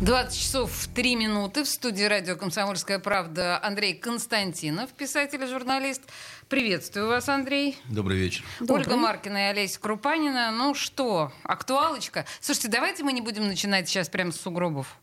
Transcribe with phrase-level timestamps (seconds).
[0.00, 6.00] 20 часов 3 минуты в студии радио «Комсомольская правда» Андрей Константинов, писатель и журналист.
[6.48, 7.76] Приветствую вас, Андрей.
[7.90, 8.42] Добрый вечер.
[8.66, 10.52] Ольга Маркина и Олеся Крупанина.
[10.52, 12.24] Ну что, актуалочка?
[12.40, 14.96] Слушайте, давайте мы не будем начинать сейчас прямо с сугробов.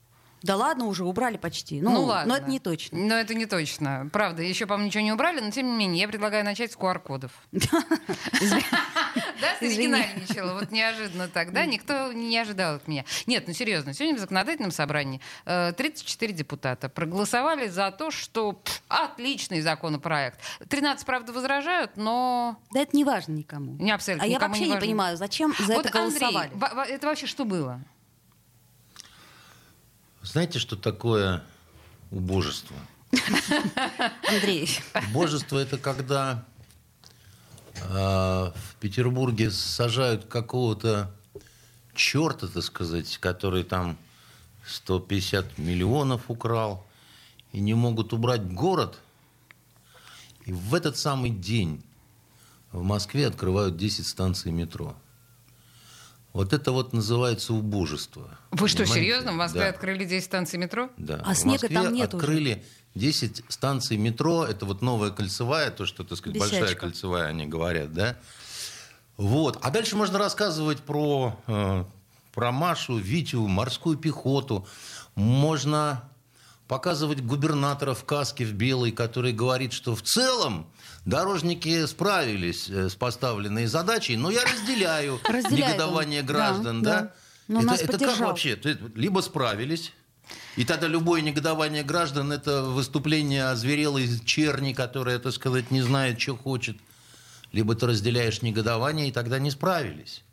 [0.48, 1.82] Да ладно, уже убрали почти.
[1.82, 2.34] Ну, Ну, ладно.
[2.34, 2.98] Но это не точно.
[2.98, 4.10] Но это не точно.
[4.14, 7.32] Правда, еще, по-моему, ничего не убрали, но тем не менее, я предлагаю начать с QR-кодов.
[9.42, 10.54] Да, оригинальничала.
[10.54, 11.66] Вот неожиданно так, да?
[11.66, 13.06] Никто не ожидал от меня.
[13.28, 19.62] Нет, ну серьезно, сегодня в законодательном собрании э, 34 депутата проголосовали за то, что отличный
[19.62, 20.40] законопроект.
[20.70, 23.74] 13, правда, возражают, но Да это не важно никому.
[23.74, 26.52] не абсолютно А я вообще не понимаю, зачем за это Андрей, голосовали.
[26.54, 27.80] во- это вообще что было?
[30.32, 31.42] Знаете, что такое
[32.12, 32.76] убожество?
[34.28, 34.70] Андрей,
[35.10, 36.44] Убожество это когда
[37.76, 41.10] э, в Петербурге сажают какого-то
[41.96, 43.98] черта, так сказать, который там
[44.68, 46.86] 150 миллионов украл,
[47.54, 49.00] и не могут убрать город.
[50.46, 51.82] И в этот самый день
[52.74, 54.94] в Москве открывают 10 станций метро.
[56.38, 58.38] Вот это вот называется убожество.
[58.52, 58.94] Вы что, Понимаете?
[59.06, 59.32] серьезно?
[59.32, 59.70] В Москве Да.
[59.70, 60.92] открыли 10 станций метро?
[60.96, 61.20] Да.
[61.26, 62.24] А В снега Москве там нет уже.
[62.24, 62.64] открыли
[62.94, 64.46] 10 станций метро.
[64.46, 66.82] Это вот новая кольцевая, то, что, так сказать, большая Десяточка.
[66.86, 68.18] кольцевая, они говорят, да?
[69.18, 69.58] Вот.
[69.64, 71.86] А дальше можно рассказывать про, э,
[72.36, 74.68] про Машу, Витю, морскую пехоту.
[75.16, 76.08] Можно
[76.68, 80.68] показывать губернатора в каске в белой, который говорит, что в целом
[81.06, 87.02] дорожники справились э, с поставленной задачей, но я разделяю Разделяет негодование Да, граждан, да.
[87.02, 87.14] да?
[87.48, 88.60] Но это как вообще?
[88.96, 89.94] Либо справились,
[90.58, 96.36] и тогда любое негодование граждан– это выступление озверелой черни, которая, так сказать, не знает, что
[96.36, 96.78] хочет.
[97.54, 100.24] Либо ты разделяешь негодование, и тогда не справились.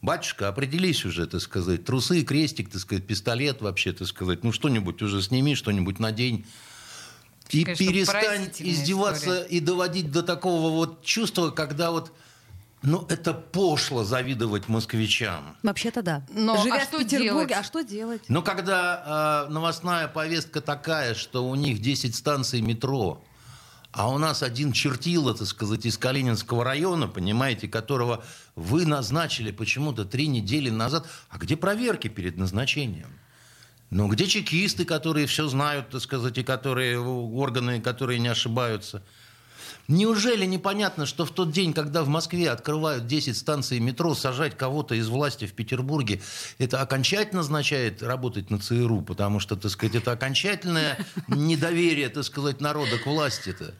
[0.00, 1.84] Батюшка, определись уже, так сказать.
[1.84, 4.44] Трусы, крестик, так сказать, пистолет вообще, так сказать.
[4.44, 6.46] Ну, что-нибудь уже сними, что-нибудь надень.
[7.50, 9.46] И Конечно, перестань издеваться история.
[9.46, 12.12] и доводить до такого вот чувства, когда вот,
[12.82, 15.56] ну, это пошло завидовать москвичам.
[15.62, 16.26] вообще-то да.
[16.32, 17.52] Но, Живя а в что Петербурге, делать?
[17.52, 18.22] а что делать?
[18.28, 23.24] Но когда э, новостная повестка такая, что у них 10 станций метро,
[23.98, 30.04] а у нас один чертила, так сказать, из Калининского района, понимаете, которого вы назначили почему-то
[30.04, 31.08] три недели назад.
[31.28, 33.08] А где проверки перед назначением?
[33.90, 39.02] Ну, где чекисты, которые все знают, так сказать, и которые органы, которые не ошибаются?
[39.88, 44.94] Неужели непонятно, что в тот день, когда в Москве открывают 10 станций метро, сажать кого-то
[44.94, 46.20] из власти в Петербурге,
[46.58, 52.60] это окончательно означает работать на ЦРУ, потому что, так сказать, это окончательное недоверие, так сказать,
[52.60, 53.74] народа к власти-то.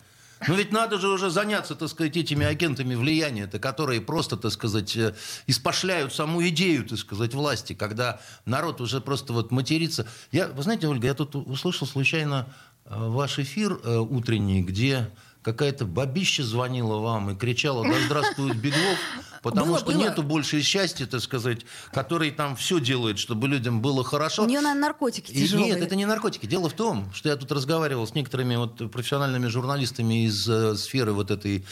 [0.47, 4.97] Ну ведь надо же уже заняться, так сказать, этими агентами влияния-то, которые просто, так сказать,
[4.97, 5.15] э,
[5.47, 10.07] испошляют саму идею, так сказать, власти, когда народ уже просто вот матерится.
[10.31, 12.47] Я, вы знаете, Ольга, я тут услышал случайно
[12.85, 15.11] э, ваш эфир э, утренний, где
[15.43, 18.99] какая-то бабища звонила вам и кричала «Да здравствует Беглов»,
[19.43, 19.99] потому Было, что было.
[20.03, 21.61] нету больше счастья, так сказать,
[21.93, 24.43] который там все делает, чтобы людям было хорошо.
[24.43, 25.75] У нее, наверное, наркотики И тяжелые.
[25.75, 26.47] Нет, это не наркотики.
[26.47, 31.13] Дело в том, что я тут разговаривал с некоторыми вот профессиональными журналистами из э, сферы
[31.13, 31.65] вот этой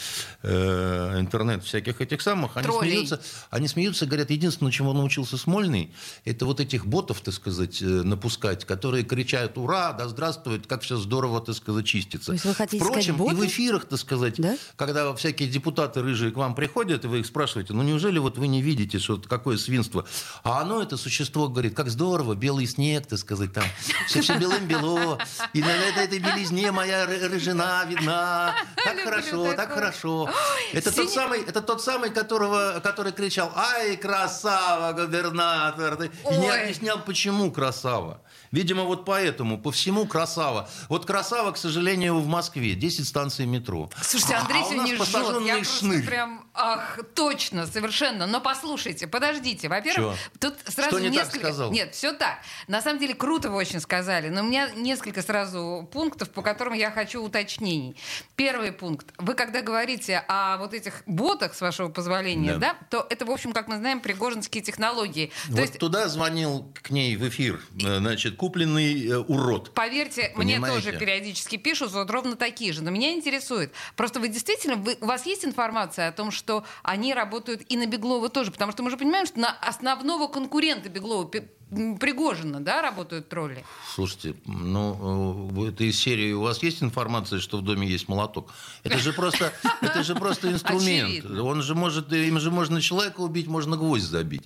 [0.43, 2.55] э, интернет всяких этих самых.
[2.57, 2.91] Они Троллей.
[2.91, 5.93] смеются, они смеются, говорят, единственное, чему научился Смольный,
[6.25, 9.93] это вот этих ботов, так сказать, э, напускать, которые кричат «Ура!
[9.93, 10.67] Да здравствует!
[10.67, 12.27] Как все здорово, так сказать, чистится».
[12.27, 13.35] То есть вы хотите Впрочем, сказать, боты?
[13.57, 14.55] Эфирах, так сказать, Да?
[14.75, 18.47] когда всякие депутаты рыжие к вам приходят, и вы их спрашиваете, ну неужели вот вы
[18.47, 20.05] не видите, что какое свинство?
[20.43, 23.63] А оно, это существо, говорит, как здорово, белый снег, так сказать, там,
[24.07, 25.17] все, все белым-бело,
[25.53, 30.29] и на этой, этой белизне моя ры- рыжина видна, так хорошо, так хорошо.
[30.73, 36.99] Это тот самый, это тот самый, которого, который кричал, ай, красава, губернатор, и не объяснял,
[36.99, 38.21] почему красава.
[38.51, 40.69] Видимо, вот поэтому, по всему красава.
[40.89, 43.89] Вот красава, к сожалению, в Москве, 10 станций метро.
[44.01, 44.99] Слушайте, Андрей а у сегодня нас жжет.
[44.99, 46.05] Я посаженный просто шнырь.
[46.05, 48.27] прям, ах, точно, совершенно.
[48.27, 49.67] Но послушайте, подождите.
[49.69, 51.47] Во-первых, тут сразу Что не так несколько...
[51.47, 51.71] сказал?
[51.71, 52.39] Нет, все так.
[52.67, 54.29] На самом деле, круто вы очень сказали.
[54.29, 57.95] Но у меня несколько сразу пунктов, по которым я хочу уточнений.
[58.35, 59.07] Первый пункт.
[59.17, 62.77] Вы когда говорите о вот этих ботах, с вашего позволения, да, Да.
[62.89, 65.31] то это, в общем, как мы знаем, пригожинские технологии.
[65.47, 69.73] То вот есть туда звонил к ней в эфир, э, значит, купленный э, урод.
[69.73, 70.87] Поверьте, мне Понимаете?
[70.87, 72.83] тоже периодически пишут вот ровно такие же.
[72.83, 73.73] Но меня интересует.
[73.95, 77.85] Просто вы действительно, вы, у вас есть информация о том, что они работают и на
[77.85, 78.51] Беглова тоже?
[78.51, 81.29] Потому что мы же понимаем, что на основного конкурента Беглова,
[81.69, 83.65] Пригожина, да, работают тролли?
[83.93, 88.53] Слушайте, ну, э, это из серии у вас есть информация, что в доме есть молоток?
[88.83, 91.09] Это же просто, это же просто инструмент.
[91.09, 91.43] Очевидно.
[91.43, 94.43] Он же может, им же можно человека убить, можно гвоздь забить.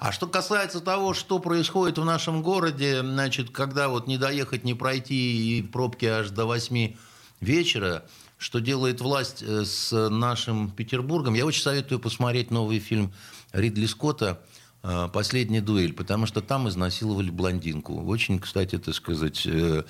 [0.00, 4.74] А что касается того, что происходит в нашем городе, значит, когда вот не доехать, не
[4.74, 6.94] пройти и пробки аж до 8
[7.40, 8.04] вечера,
[8.38, 13.12] что делает власть э, с нашим Петербургом, я очень советую посмотреть новый фильм
[13.52, 14.42] Ридли Скотта
[15.12, 18.04] «Последняя дуэль», потому что там изнасиловали блондинку.
[18.06, 19.42] Очень, кстати, так сказать...
[19.46, 19.82] э,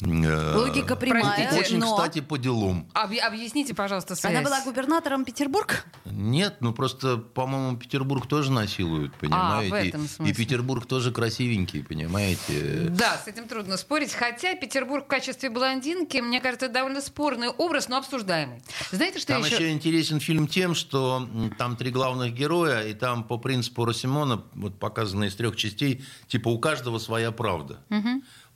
[0.00, 2.88] э, Логика прямая, Простите, Очень, но кстати, по делам.
[2.94, 4.32] Объ- объясните, пожалуйста, связь.
[4.34, 5.74] она была губернатором Петербурга?
[6.06, 9.74] Нет, ну просто, по-моему, Петербург тоже насилуют, понимаете?
[9.74, 10.32] А, в этом И- смысле.
[10.32, 12.86] И Петербург тоже красивенький, понимаете?
[12.90, 14.12] Да, с этим трудно спорить.
[14.14, 18.62] Хотя Петербург в качестве блондинки, мне кажется, это довольно спорный образ, но обсуждаемый.
[18.92, 19.56] Знаете, что Там еще...
[19.56, 21.28] еще интересен фильм тем, что
[21.58, 26.48] там три главных героя, и там по принципу Росимона, вот показано из трех частей, типа
[26.48, 27.78] у каждого своя правда.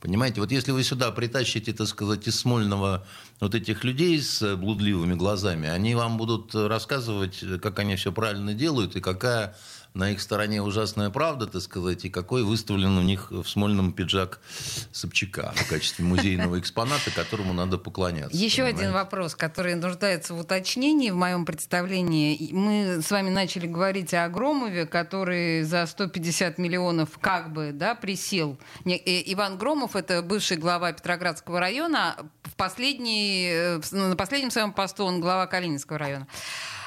[0.00, 3.06] Понимаете, вот если вы сюда притащите, так сказать, из Смольного
[3.38, 8.96] вот этих людей с блудливыми глазами, они вам будут рассказывать, как они все правильно делают,
[8.96, 9.56] и какая
[9.94, 14.40] на их стороне ужасная правда, так сказать, и какой выставлен у них в Смольном пиджак
[14.90, 18.36] Собчака в качестве музейного экспоната, которому надо поклоняться.
[18.36, 18.98] Еще один понимаете?
[18.98, 22.50] вопрос, который нуждается в уточнении в моем представлении.
[22.52, 28.58] Мы с вами начали говорить о Громове, который за 150 миллионов как бы да, присел.
[28.84, 28.90] Э,
[29.32, 35.04] Иван Громов, это бывший глава Петроградского района, в последний, э, в- на последнем своем посту
[35.04, 36.26] он глава Калининского района.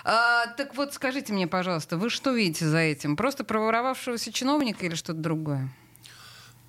[0.07, 3.15] А, так вот, скажите мне, пожалуйста, вы что видите за этим?
[3.15, 5.73] Просто проворовавшегося чиновника или что-то другое?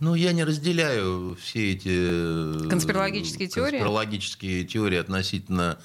[0.00, 1.88] Ну, я не разделяю все эти
[2.64, 3.72] э, Конспирологические теории?
[3.72, 5.78] конспирологические теории относительно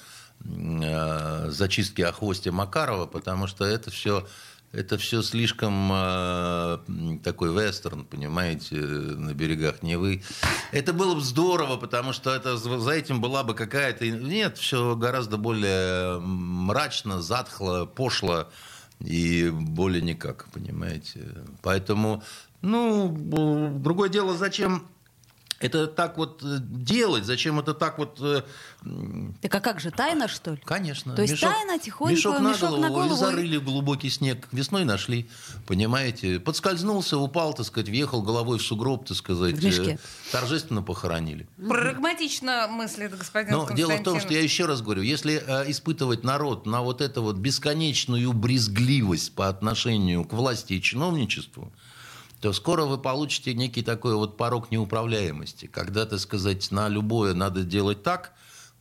[0.44, 4.26] э, зачистки о хвосте Макарова, потому что это все
[4.72, 6.78] это все слишком э,
[7.22, 10.22] такой вестерн, понимаете, на берегах Невы.
[10.70, 14.08] Это было бы здорово, потому что это, за этим была бы какая-то...
[14.08, 18.48] Нет, все гораздо более мрачно, затхло, пошло
[19.00, 21.20] и более никак, понимаете.
[21.60, 22.22] Поэтому,
[22.62, 23.14] ну,
[23.78, 24.86] другое дело, зачем
[25.62, 28.18] это так вот э, делать, зачем это так вот...
[28.20, 28.42] э,
[29.40, 30.62] Так а как же, тайна, что ли?
[30.64, 31.14] Конечно.
[31.14, 34.48] То есть тайно, тихонько, мешок на мешок голову, на голову и зарыли в глубокий снег.
[34.52, 35.28] Весной нашли,
[35.66, 36.40] понимаете.
[36.40, 39.54] Подскользнулся, упал, так сказать, въехал головой в сугроб, так сказать.
[39.54, 39.92] В мешке.
[39.92, 41.46] э, Торжественно похоронили.
[41.68, 46.24] Прагматично мыслит господин Но дело в том, что я еще раз говорю, если э, испытывать
[46.24, 51.72] народ на вот эту вот бесконечную брезгливость по отношению к власти и чиновничеству,
[52.42, 55.66] то скоро вы получите некий такой вот порог неуправляемости.
[55.66, 58.32] Когда, так сказать, на любое надо делать так,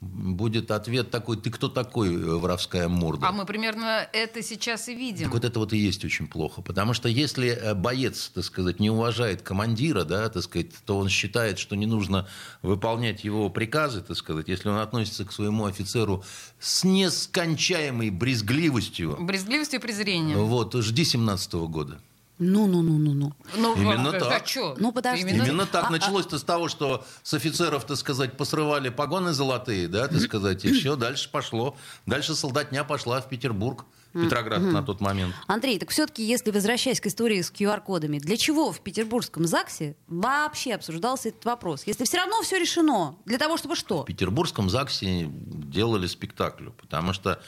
[0.02, 3.28] будет ответ такой, ты кто такой, э, воровская морда?
[3.28, 5.26] А мы примерно это сейчас и видим.
[5.26, 6.64] Так вот это вот и есть очень плохо.
[6.64, 11.08] Потому что если э, боец, так сказать, не уважает командира, да, так сказать, то он
[11.08, 12.28] считает, что не нужно
[12.64, 16.24] выполнять его приказы, так сказать, если он относится к своему офицеру
[16.60, 20.46] с нескончаемой брезгливостью, Брезгливостью и презрением.
[20.48, 22.02] вот, жди 17 года.
[22.42, 23.34] Ну-ну-ну-ну-ну.
[23.56, 24.32] Ну, Именно а, так.
[24.32, 24.76] а чё?
[24.80, 25.22] Ну, подожди.
[25.22, 29.32] Именно- Именно так а- а- началось-то с того, что с офицеров, так сказать, посрывали погоны
[29.32, 31.76] золотые, да, так сказать, и все, дальше пошло.
[32.08, 35.34] Дальше солдатня пошла в Петербург, Петроград на тот момент.
[35.48, 40.74] Андрей, так все-таки, если возвращаясь к истории с QR-кодами, для чего в петербургском ЗАГСе вообще
[40.74, 41.84] обсуждался этот вопрос?
[41.86, 44.02] Если все равно все решено, для того, чтобы что?
[44.02, 47.42] В Петербургском ЗАГСе делали спектакль, потому что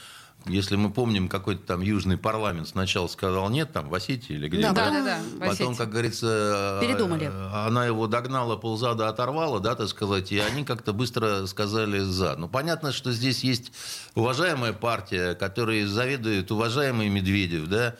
[0.46, 4.60] если мы помним, какой-то там южный парламент сначала сказал нет, там, в Осетии или где
[4.62, 5.46] Да, Да, да, да.
[5.46, 7.30] Потом, как говорится, Передумали.
[7.32, 12.36] э, она его догнала, ползада оторвала, да, так сказать, и они как-то быстро сказали «за».
[12.36, 13.72] Ну, понятно, что здесь есть
[14.14, 17.96] уважаемая партия, которой заведует уважаемый Медведев, да,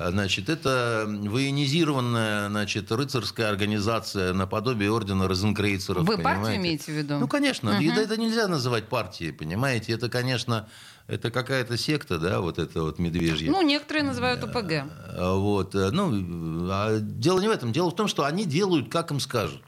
[0.00, 6.04] Значит, это военизированная, значит, рыцарская организация наподобие ордена Розенкрейцеров.
[6.04, 6.60] Вы партию понимаете?
[6.60, 7.18] имеете в виду?
[7.18, 7.70] Ну, конечно.
[7.80, 9.92] И Это, это нельзя называть партией, понимаете?
[9.92, 10.68] Это, конечно,
[11.08, 13.50] это какая-то секта, да, вот это вот медвежья.
[13.50, 14.72] Ну, некоторые называют ОПГ.
[15.16, 17.72] А, Вот, э, ну, а дело не в этом.
[17.72, 19.62] Дело в том, что они делают, как им скажут.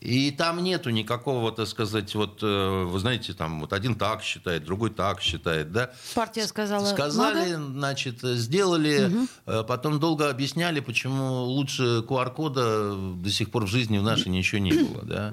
[0.00, 4.64] И там нету никакого, так сказать, вот, э, вы знаете, там вот один так считает,
[4.64, 5.92] другой так считает, да.
[6.14, 7.72] Партия сказала, Сказали, надо?
[7.72, 9.10] значит, сделали,
[9.46, 14.60] э, потом долго объясняли, почему лучше QR-кода до сих пор в жизни в нашей ничего
[14.60, 15.32] не было, да.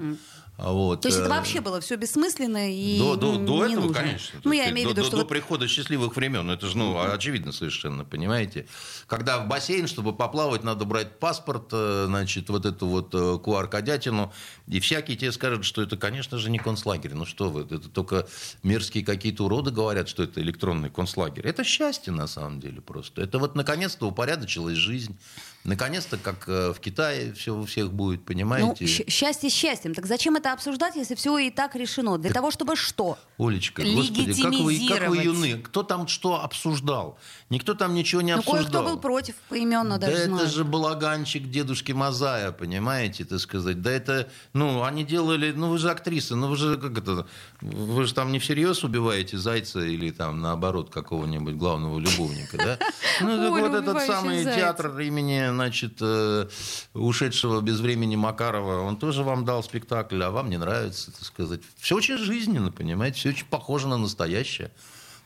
[0.58, 1.00] Вот.
[1.00, 4.00] То есть это э, вообще было все бессмысленно и до, до, до не этого, нужно.
[4.00, 4.40] конечно.
[4.44, 6.50] Ну, я сказать, имею в до, виду, до- что до прихода счастливых времен.
[6.50, 8.66] Это же, ну, очевидно совершенно, понимаете.
[9.06, 14.32] Когда в бассейн, чтобы поплавать, надо брать паспорт, э, значит, вот эту вот э, QR-кодятину,
[14.68, 17.14] и всякие тебе скажут, что это, конечно же, не концлагерь.
[17.14, 18.28] Ну что вы, это только
[18.62, 21.46] мерзкие какие-то уроды говорят, что это электронный концлагерь.
[21.46, 23.22] Это счастье, на самом деле, просто.
[23.22, 25.18] Это вот, наконец-то, упорядочилась жизнь.
[25.64, 28.84] Наконец-то, как э, в Китае все у всех будет, ну, понимаете?
[28.86, 29.94] щ- счастье счастьем.
[29.94, 32.18] Так зачем это обсуждать, если все и так решено?
[32.18, 33.16] Для того, чтобы что?
[33.38, 35.58] Олечка, господи, как вы, как вы юны.
[35.58, 37.16] Кто там что обсуждал?
[37.48, 38.62] Никто там ничего не Ну, обсуждал.
[38.62, 40.48] кое-кто был против, поименно Да даже это знаю.
[40.48, 43.80] же балаганчик дедушки Мазая, понимаете, так сказать.
[43.82, 47.26] Да это, ну, они делали, ну, вы же актриса, ну, вы же, как это,
[47.60, 52.78] вы же там не всерьез убиваете зайца или там, наоборот, какого-нибудь главного любовника, да?
[53.20, 56.48] Ну, так вот этот самый театр имени, значит, э,
[56.94, 61.60] ушедшего без времени Макарова, он тоже вам дал спектакль, а вам не нравится, так сказать.
[61.78, 64.70] Все очень жизненно, понимаете, все очень похоже на настоящее.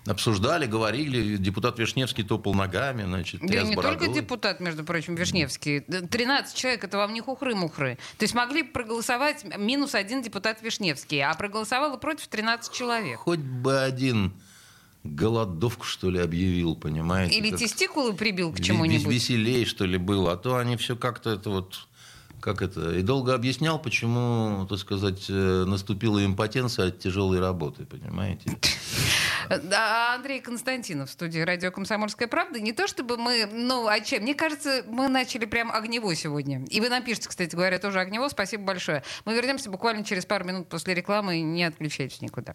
[0.06, 5.80] Обсуждали, говорили, депутат Вишневский топал ногами, значит, Да и не только депутат, между прочим, Вишневский.
[5.80, 7.99] 13 человек, это вам не хухры-мухры.
[8.16, 13.18] То есть могли проголосовать минус один депутат Вишневский, а проголосовало против 13 человек.
[13.18, 14.33] Хоть бы один
[15.06, 17.38] голодовку, что ли, объявил, понимаете?
[17.38, 19.12] Или как тестикулы прибил к чему-нибудь.
[19.12, 20.32] Веселей, что ли, было.
[20.32, 21.88] А то они все как-то это вот...
[22.40, 22.94] Как это?
[22.96, 28.56] И долго объяснял, почему, так сказать, э, наступила импотенция от тяжелой работы, понимаете?
[29.48, 32.60] Да, Андрей Константинов в студии радио «Комсомольская правда».
[32.60, 34.22] Не то чтобы мы, ну, а чем?
[34.22, 36.64] Мне кажется, мы начали прям огнево сегодня.
[36.68, 38.28] И вы напишите, кстати говоря, тоже огнево.
[38.28, 39.04] Спасибо большое.
[39.25, 41.40] Мы вернемся буквально через пару минут после рекламы.
[41.40, 42.54] Не отключайтесь никуда.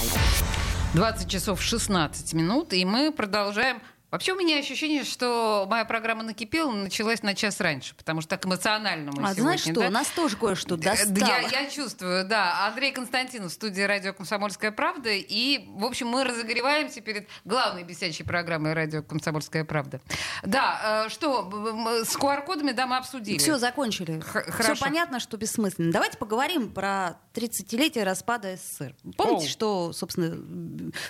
[0.93, 3.81] 20 часов 16 минут, и мы продолжаем.
[4.11, 8.45] Вообще у меня ощущение, что моя программа накипела, началась на час раньше, потому что так
[8.45, 9.41] эмоционально мы А сегодня.
[9.41, 9.89] знаешь что, да?
[9.89, 11.29] нас тоже кое-что достало.
[11.29, 12.67] Я, я чувствую, да.
[12.67, 15.11] Андрей Константинов в студии радио «Комсомольская правда».
[15.11, 20.01] И, в общем, мы разогреваемся перед главной бесячей программой радио «Комсомольская правда».
[20.43, 21.49] Да, э, что,
[22.03, 23.37] с QR-кодами, да, мы обсудили.
[23.37, 24.19] Все, закончили.
[24.19, 24.83] Х- Все хорошо.
[24.85, 25.93] понятно, что бессмысленно.
[25.93, 28.93] Давайте поговорим про 30-летие распада СССР.
[29.15, 29.49] Помните, Оу.
[29.49, 30.35] что, собственно,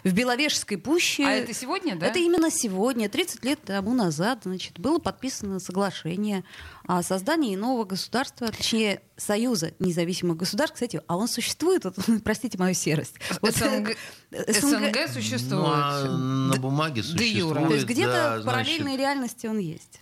[0.04, 1.26] в Беловежской пуще...
[1.26, 2.06] А это сегодня, да?
[2.06, 6.44] Это именно сегодня, 30 лет тому назад, значит, было подписано соглашение
[6.86, 10.76] о создании нового государства, точнее, Союза независимых государств.
[10.76, 13.16] Кстати, а он существует, вот, простите мою серость.
[13.42, 13.96] Вот, СНГ,
[14.32, 15.52] СНГ существует.
[15.52, 17.60] Ну, а на бумаге де юра.
[17.60, 17.68] существует.
[17.68, 20.00] То есть где-то да, в значит, параллельной реальности он есть.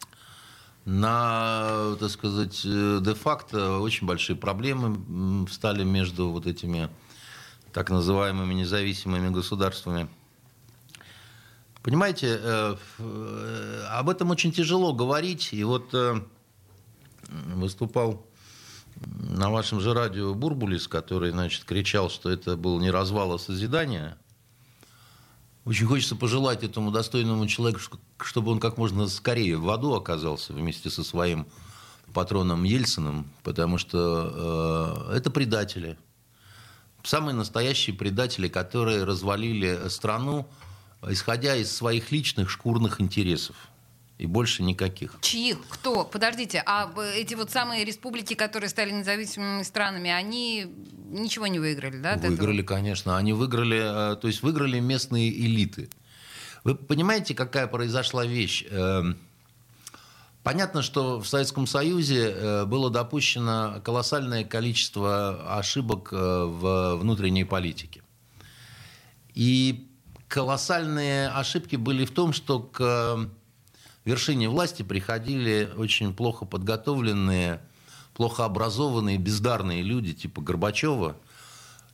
[0.86, 6.89] На, так сказать, э, де-факто очень большие проблемы стали между вот этими
[7.74, 10.10] так называемыми независимыми государствами.
[11.81, 15.53] Понимаете, э, э, об этом очень тяжело говорить.
[15.53, 16.21] И вот э,
[17.55, 18.25] выступал
[19.05, 24.17] на вашем же радио Бурбулис, который, значит, кричал, что это был не развал, а созидание.
[25.65, 27.79] Очень хочется пожелать этому достойному человеку,
[28.17, 31.48] чтобы он как можно скорее в аду оказался вместе со своим
[32.13, 35.98] патроном Ельциным, потому что э, это предатели.
[37.03, 40.48] Самые настоящие предатели, которые развалили страну,
[41.08, 43.56] исходя из своих личных шкурных интересов.
[44.18, 45.15] И больше никаких.
[45.22, 45.60] Чьих?
[45.70, 46.03] Кто?
[46.03, 50.68] Подождите, а эти вот самые республики, которые стали независимыми странами, они
[51.10, 52.18] ничего не выиграли, да?
[52.18, 53.18] Выиграли, конечно.
[53.18, 55.89] Они выиграли, э, то есть выиграли местные элиты.
[56.65, 58.65] Вы понимаете, какая произошла вещь?
[58.70, 59.18] Эм,
[60.44, 68.01] Понятно, что в Советском Союзе э, было допущено колоссальное количество ошибок э, в внутренней политике.
[69.36, 69.88] И
[70.29, 73.27] колоссальные ошибки были в том, что к э,
[74.05, 77.62] вершине власти приходили очень плохо подготовленные,
[78.13, 81.17] плохо образованные, бездарные люди, типа Горбачева,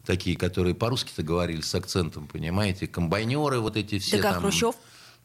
[0.06, 4.18] такие, которые по-русски-то говорили с акцентом, понимаете, комбайнеры вот эти все.
[4.18, 4.42] Так а там.
[4.44, 4.76] Хрущев?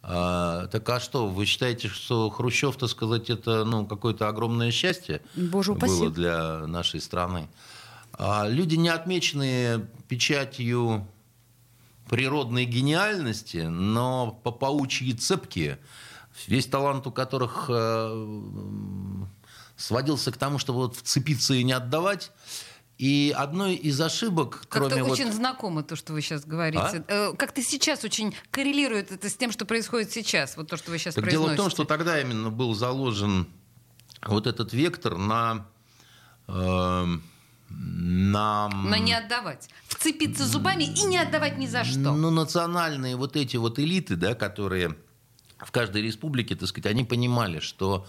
[0.03, 5.21] А, так а что, вы считаете, что Хрущев, так сказать, это ну, какое-то огромное счастье
[5.35, 5.93] Боже упаси.
[5.93, 7.49] было для нашей страны?
[8.13, 11.07] А люди, не отмеченные печатью
[12.11, 15.79] природной гениальности, но по паучьи цепкие,
[16.49, 18.27] весь талант у которых э,
[19.77, 22.33] сводился к тому, чтобы вот вцепиться и не отдавать.
[22.99, 25.13] И одной из ошибок, Как-то кроме вот...
[25.13, 27.05] очень знакомо то, что вы сейчас говорите.
[27.07, 30.99] Э, Как-то сейчас очень коррелирует это с тем, что происходит сейчас, вот то, что вы
[30.99, 31.63] сейчас Так дело в произносите.
[31.63, 33.47] том, что тогда именно был заложен
[34.27, 35.69] вот этот вектор на...
[36.49, 37.07] э,
[37.71, 38.69] на...
[38.69, 39.69] Но не отдавать.
[39.89, 41.99] Вцепиться зубами и не отдавать ни за что.
[41.99, 44.97] Ну, национальные вот эти вот элиты, да, которые
[45.59, 48.07] в каждой республике, так сказать, они понимали, что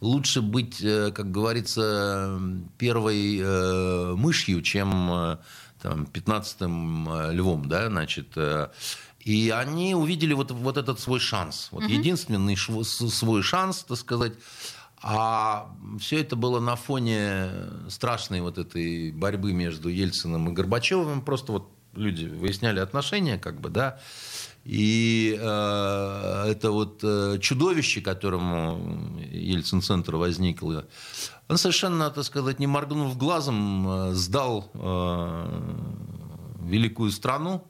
[0.00, 2.40] лучше быть, э, как говорится,
[2.78, 5.36] первой э, мышью, чем э,
[5.80, 8.36] там, 15-м э, львом, да, значит.
[9.20, 11.68] И они увидели вот, вот этот свой шанс.
[11.70, 14.34] Вот единственный шв- свой шанс, так сказать.
[15.06, 17.50] А все это было на фоне
[17.90, 21.20] страшной вот этой борьбы между Ельциным и Горбачевым.
[21.20, 24.00] Просто вот люди выясняли отношения, как бы, да.
[24.64, 30.86] И э, это вот э, чудовище, которому Ельцин-центр возникло,
[31.48, 35.60] он совершенно, так сказать, не моргнув глазом, э, сдал э,
[36.62, 37.62] великую страну,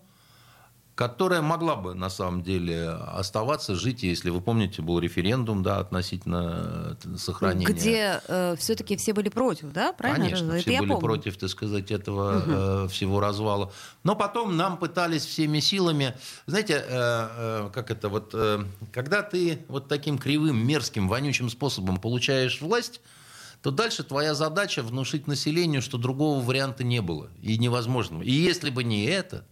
[0.95, 6.97] которая могла бы на самом деле оставаться, жить, если вы помните, был референдум да, относительно
[7.05, 7.67] э, сохранения.
[7.67, 8.21] Где
[8.59, 9.93] все-таки все были против, да?
[9.93, 10.25] Правильно?
[10.25, 11.07] Конечно, Это все я были помню.
[11.07, 13.73] против, так сказать, этого э, всего развала.
[14.05, 16.15] Но потом нам пытались всеми силами,
[16.47, 21.97] знаете, э, э, как это вот, э, когда ты вот таким кривым, мерзким, вонючим способом
[21.97, 23.01] получаешь власть,
[23.63, 28.23] то дальше твоя задача внушить населению, что другого варианта не было и невозможно.
[28.23, 29.47] И если бы не это,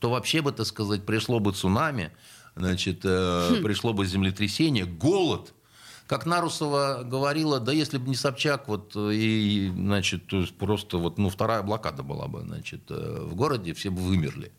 [0.00, 2.10] то вообще бы, так сказать, пришло бы цунами,
[2.56, 5.54] значит, э, пришло бы землетрясение, голод.
[6.06, 10.22] Как Нарусова говорила, да если бы не Собчак, вот, э, и, значит,
[10.58, 14.50] просто вот, ну, вторая блокада была бы, значит, э, в городе, все бы вымерли.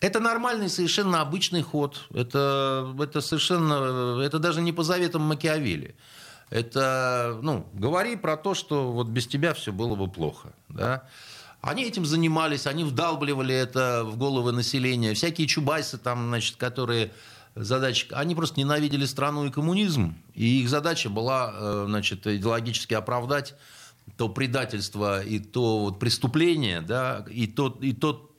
[0.00, 2.06] Это нормальный, совершенно обычный ход.
[2.12, 5.94] Это, это совершенно, это даже не по заветам Макиавелли.
[6.50, 11.04] Это, ну, говори про то, что вот без тебя все было бы плохо, да.
[11.64, 15.14] Они этим занимались, они вдалбливали это в головы населения.
[15.14, 17.10] Всякие чубайсы там, значит, которые
[17.54, 23.54] задачи, они просто ненавидели страну и коммунизм, и их задача была, э, значит, идеологически оправдать
[24.18, 28.30] то предательство и то вот преступление, да, и тот, и тот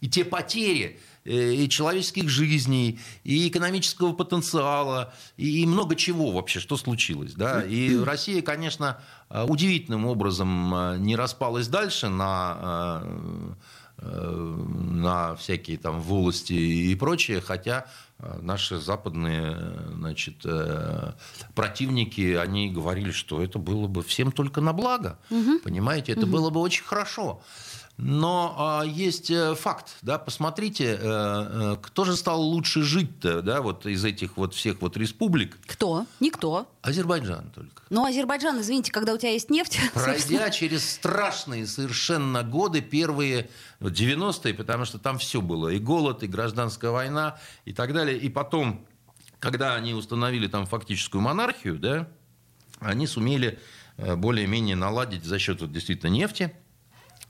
[0.00, 6.76] и те потери и человеческих жизней, и экономического потенциала, и, и много чего вообще, что
[6.76, 7.34] случилось.
[7.34, 7.62] Да?
[7.62, 13.52] И Россия, конечно, э, удивительным образом э, не распалась дальше на, э,
[13.98, 14.56] э,
[14.90, 17.86] на всякие там волости и прочее, хотя
[18.18, 21.12] э, наши западные э, значит, э,
[21.54, 25.18] противники, они говорили, что это было бы всем только на благо.
[25.64, 27.42] Понимаете, это было бы очень хорошо.
[27.98, 33.62] Но а, есть э, факт, да, посмотрите, э, э, кто же стал лучше жить-то, да,
[33.62, 35.56] вот из этих вот всех вот республик?
[35.66, 36.06] Кто?
[36.20, 36.68] Никто.
[36.82, 37.82] Азербайджан только.
[37.88, 43.48] Ну, Азербайджан, извините, когда у тебя есть нефть, собственно, Пройдя через страшные совершенно годы, первые
[43.80, 48.18] вот, 90-е, потому что там все было, и голод, и гражданская война, и так далее.
[48.18, 48.86] И потом,
[49.38, 52.08] когда они установили там фактическую монархию, да,
[52.78, 53.58] они сумели
[53.96, 56.54] э, более-менее наладить за счет вот, действительно нефти,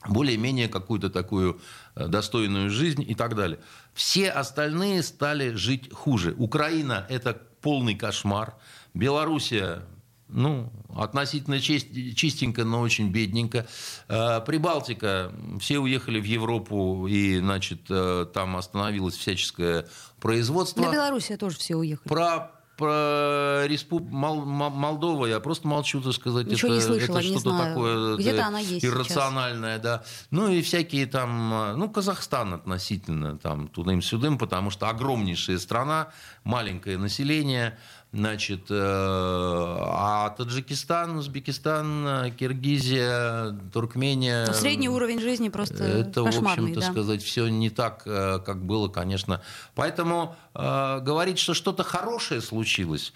[0.07, 1.59] более-менее какую-то такую
[1.95, 3.59] э, достойную жизнь и так далее.
[3.93, 6.33] Все остальные стали жить хуже.
[6.37, 8.55] Украина– это полный кошмар.
[8.93, 9.83] Белоруссия
[10.29, 13.65] ну, относительно чист- чистенько, но очень бедненько.
[14.07, 19.87] Э, Прибалтика, все уехали в Европу, и, значит, э, там остановилось всяческое
[20.19, 20.81] производство.
[20.81, 22.07] на Белоруссию тоже все уехали.
[22.07, 24.09] Про, про респуб...
[24.11, 26.47] Мол- Мол- Молдова я просто молчу, так сказать.
[26.47, 30.03] Ничего это, не слышала, это что-то такое Где-то это она есть иррациональное, да.
[30.31, 36.09] Ну и всякие там, ну Казахстан относительно там тудым-сюдым, потому что огромнейшая страна,
[36.43, 37.77] маленькое население,
[38.13, 44.47] значит, э, а Таджикистан, Узбекистан, э, Киргизия, Туркмения.
[44.47, 46.91] Ну, Средний уровень жизни просто Это, в общем-то, да.
[46.91, 49.41] сказать, все не так, э, как было, конечно.
[49.75, 53.13] Поэтому э, говорить, что что-то хорошее случилось,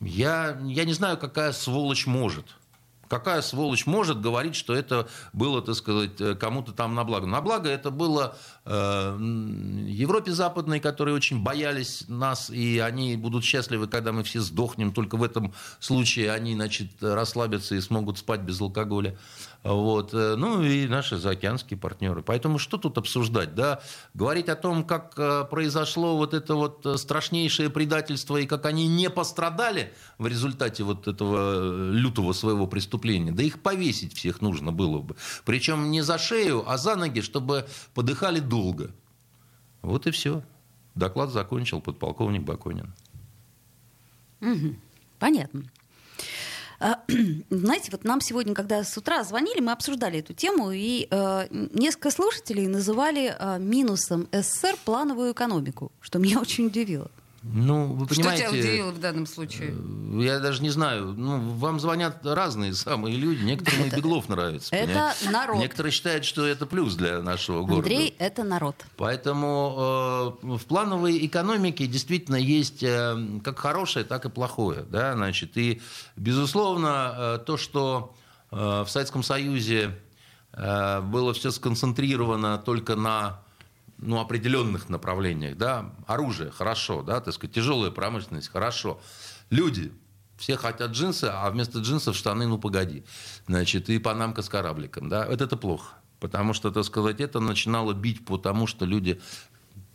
[0.00, 2.46] я, я не знаю, какая сволочь может.
[3.12, 7.26] Какая сволочь может говорить, что это было, так сказать, э, кому-то там на благо?
[7.26, 9.16] На благо это было э,
[9.86, 14.94] Европе Западной, которые очень боялись нас, и они будут счастливы, когда мы все сдохнем.
[14.94, 19.18] Только в этом случае они, значит, расслабятся и смогут спать без алкоголя.
[19.62, 20.14] Вот.
[20.14, 22.22] э, Ну и наши заокеанские партнеры.
[22.22, 23.54] Поэтому что тут обсуждать?
[23.54, 23.82] Да?
[24.14, 29.10] Говорить о том, как э, произошло вот это вот страшнейшее предательство и как они не
[29.10, 33.01] пострадали в результате вот этого лютого своего преступления.
[33.30, 35.16] Да их повесить всех нужно было бы.
[35.44, 38.90] Причем не за шею, а за ноги, чтобы подыхали долго.
[39.82, 40.42] Вот и все.
[40.94, 42.92] Доклад закончил подполковник Баконин.
[44.40, 44.76] Мгм.
[45.18, 45.64] Понятно.
[46.80, 47.00] А,
[47.50, 52.10] знаете, вот нам сегодня, когда с утра звонили, мы обсуждали эту тему, и э, несколько
[52.10, 57.10] слушателей называли э, минусом СССР плановую экономику, что меня очень удивило.
[57.42, 58.44] Ну, вы понимаете...
[58.44, 59.74] Что тебя удивило в данном случае?
[59.74, 61.14] Э, я даже не знаю.
[61.16, 63.42] Ну, вам звонят разные самые люди.
[63.42, 64.74] Некоторым это, Беглов нравится.
[64.74, 65.30] Это понимаете?
[65.30, 65.56] народ.
[65.58, 67.82] Некоторые считают, что это плюс для нашего города.
[67.82, 68.76] Андрей, это народ.
[68.96, 74.84] Поэтому э, в плановой экономике действительно есть э, как хорошее, так и плохое.
[74.88, 75.14] Да?
[75.14, 75.82] Значит, и,
[76.16, 78.14] безусловно, э, то, что
[78.52, 79.98] э, в Советском Союзе
[80.52, 83.41] э, было все сконцентрировано только на
[84.02, 89.00] ну, определенных направлениях, да, оружие, хорошо, да, так сказать, тяжелая промышленность, хорошо.
[89.50, 89.92] Люди,
[90.36, 93.04] все хотят джинсы, а вместо джинсов штаны, ну, погоди.
[93.46, 95.94] Значит, и панамка с корабликом, да, это, это плохо.
[96.20, 99.20] Потому что, так сказать, это начинало бить по тому, что люди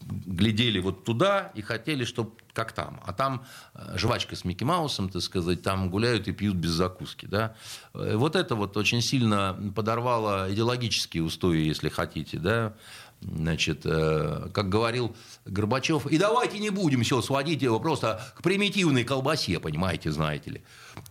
[0.09, 3.01] глядели вот туда и хотели, чтобы как там.
[3.05, 7.25] А там э, жвачка с Микки Маусом, так сказать, там гуляют и пьют без закуски.
[7.25, 7.55] Да?
[7.93, 12.39] Э, вот это вот очень сильно подорвало идеологические устои, если хотите.
[12.39, 12.73] Да?
[13.21, 19.03] Значит, э, как говорил Горбачев, и давайте не будем все сводить его просто к примитивной
[19.03, 20.61] колбасе, понимаете, знаете ли.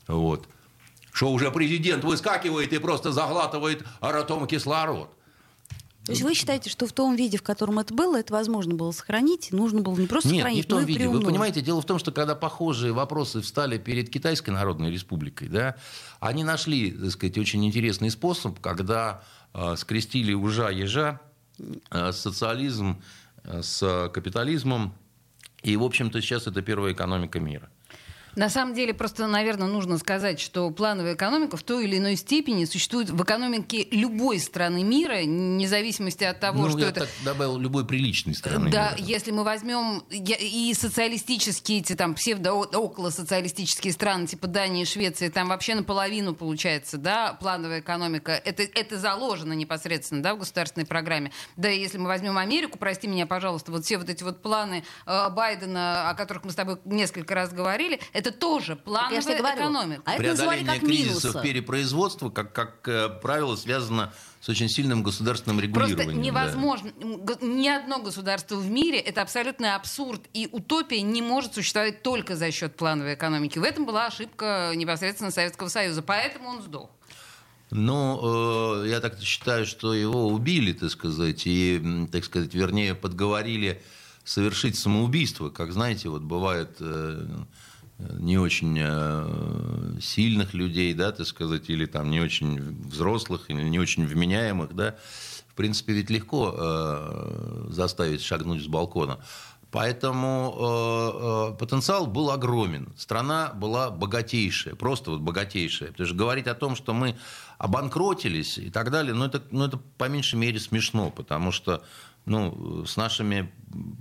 [0.06, 0.48] Вот.
[1.12, 5.10] Что уже президент выскакивает и просто заглатывает аэротом кислород.
[6.06, 8.92] То есть вы считаете, что в том виде, в котором это было, это возможно было
[8.92, 11.00] сохранить, нужно было не просто Нет, сохранить, не в том но виде.
[11.00, 11.24] приумножить.
[11.26, 15.74] Вы понимаете, дело в том, что когда похожие вопросы встали перед Китайской Народной Республикой, да,
[16.20, 21.25] они нашли, так сказать, очень интересный способ, когда э, скрестили ужа ежа, э,
[22.12, 23.02] социализм
[23.44, 24.94] э, с капитализмом,
[25.62, 27.70] и, в общем-то, сейчас это первая экономика мира.
[28.37, 32.66] На самом деле, просто, наверное, нужно сказать, что плановая экономика в той или иной степени
[32.66, 37.01] существует в экономике любой страны мира, вне зависимости от того, ну, что я это...
[37.01, 39.05] так добавил, любой приличной страны Да, мира.
[39.07, 45.49] если мы возьмем и социалистические, эти там псевдо около социалистические страны, типа Дании, Швеции, там
[45.49, 48.33] вообще наполовину получается, да, плановая экономика.
[48.33, 51.33] Это, это заложено непосредственно, да, в государственной программе.
[51.57, 54.85] Да, и если мы возьмем Америку, прости меня, пожалуйста, вот все вот эти вот планы
[55.07, 59.22] э, Байдена, о которых мы с тобой несколько раз говорили, это тоже Так я плановая
[59.22, 59.56] тебе говорю.
[59.56, 60.02] экономика.
[60.04, 61.40] А это Преодоление как кризисов минуса.
[61.42, 66.34] перепроизводства, как, как э, правило, связано с очень сильным государственным Просто регулированием.
[66.34, 66.40] да.
[66.44, 66.90] невозможно.
[67.00, 72.36] Г- Ни одно государство в мире это абсолютный абсурд и утопия не может существовать только
[72.36, 73.58] за счет плановой экономики.
[73.58, 76.90] В этом была ошибка непосредственно Советского Союза, поэтому он сдох.
[77.70, 83.82] Ну, э, я так считаю, что его убили, так сказать, и, так сказать, вернее, подговорили
[84.22, 85.50] совершить самоубийство.
[85.50, 87.26] Как знаете, вот бывает э,
[87.98, 93.78] не очень э, сильных людей, да, так сказать, или там не очень взрослых, или не
[93.78, 94.96] очень вменяемых, да.
[95.48, 99.18] В принципе, ведь легко э, заставить шагнуть с балкона.
[99.70, 102.92] Поэтому э, э, потенциал был огромен.
[102.96, 105.90] Страна была богатейшая, просто вот богатейшая.
[105.90, 107.16] Потому что говорить о том, что мы
[107.59, 111.82] обанкротились и так далее, ну это, ну, это по меньшей мере смешно, потому что
[112.26, 113.52] ну, с нашими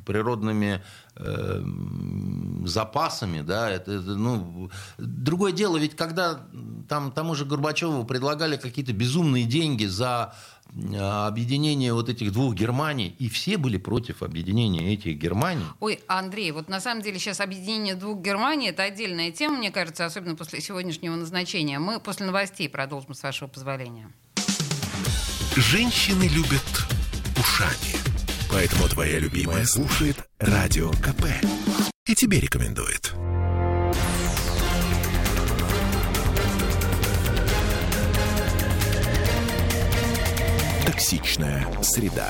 [0.05, 0.83] природными
[1.17, 1.63] э,
[2.65, 6.41] запасами, да, это, это, ну, другое дело, ведь когда
[6.87, 10.33] там тому же Горбачеву предлагали какие-то безумные деньги за
[10.73, 15.65] э, объединение вот этих двух Германий, и все были против объединения этих Германий.
[15.79, 20.05] Ой, Андрей, вот на самом деле сейчас объединение двух Германий это отдельная тема, мне кажется,
[20.05, 21.79] особенно после сегодняшнего назначения.
[21.79, 24.11] Мы после новостей продолжим, с вашего позволения.
[25.55, 26.85] Женщины любят
[27.39, 27.94] ушами.
[28.55, 31.25] Поэтому твоя любимая слушает Радио КП.
[32.05, 33.13] И тебе рекомендует.
[40.85, 42.29] Токсичная среда.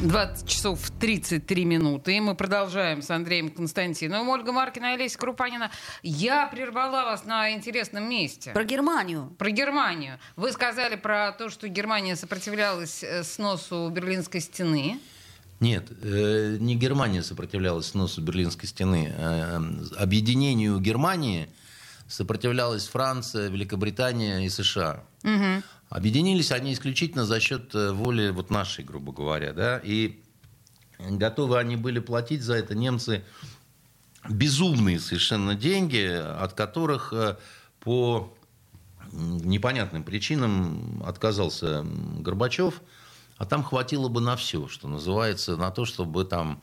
[0.00, 2.16] 20 часов 33 минуты.
[2.16, 4.28] И мы продолжаем с Андреем Константиновым.
[4.28, 5.70] Ольга Маркина и Олеся Крупанина.
[6.02, 8.52] Я прервала вас на интересном месте.
[8.52, 9.34] Про Германию.
[9.38, 10.18] Про Германию.
[10.36, 15.00] Вы сказали про то, что Германия сопротивлялась э, сносу Берлинской стены.
[15.60, 19.14] Нет, э, не Германия сопротивлялась сносу Берлинской стены.
[19.16, 19.60] э,
[19.96, 21.48] Объединению Германии
[22.06, 25.02] сопротивлялась Франция, Великобритания и США.
[25.88, 29.52] Объединились они исключительно за счет э, воли вот нашей, грубо говоря.
[29.52, 29.80] Да?
[29.82, 30.20] И
[30.98, 33.24] готовы они были платить за это немцы
[34.28, 37.36] безумные совершенно деньги, от которых э,
[37.80, 38.36] по
[39.12, 41.84] непонятным причинам отказался
[42.18, 42.82] Горбачев,
[43.38, 46.60] а там хватило бы на все, что называется, на то, чтобы там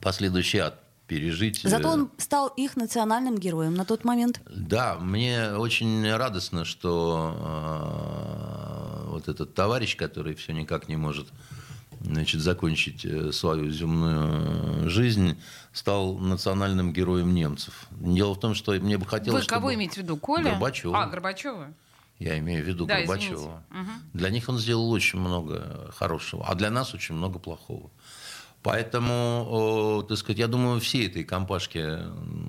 [0.00, 1.60] последующий ад пережить.
[1.62, 4.40] Зато э, он стал их национальным героем на тот момент.
[4.48, 7.36] да, мне очень радостно, что
[9.06, 11.28] э, вот этот товарищ, который все никак не может
[12.00, 15.38] значит, закончить э, свою земную жизнь,
[15.72, 17.86] стал национальным героем немцев.
[17.92, 19.44] Дело в том, что мне бы хотелось...
[19.44, 20.16] Вы кого чтобы- имеете в виду?
[20.16, 20.50] Коля?
[20.52, 21.02] Горбачева.
[21.02, 21.72] А, Горбачева.
[22.18, 23.34] Я имею в виду Да, Горбачева.
[23.34, 23.62] извините.
[23.70, 23.90] Мгм.
[24.14, 27.90] Для них он сделал очень много хорошего, а для нас очень много плохого.
[28.62, 31.98] Поэтому, так сказать, я думаю, все этой компашке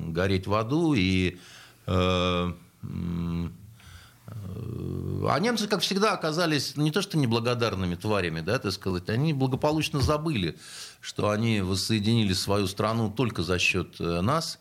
[0.08, 0.94] гореть в аду.
[0.94, 1.40] И,
[1.88, 3.48] э, э,
[5.28, 10.02] а немцы, как всегда, оказались не то что неблагодарными тварями, да, так сказать, они благополучно
[10.02, 10.58] забыли,
[11.02, 14.60] что они воссоединили свою страну только за счет э, нас.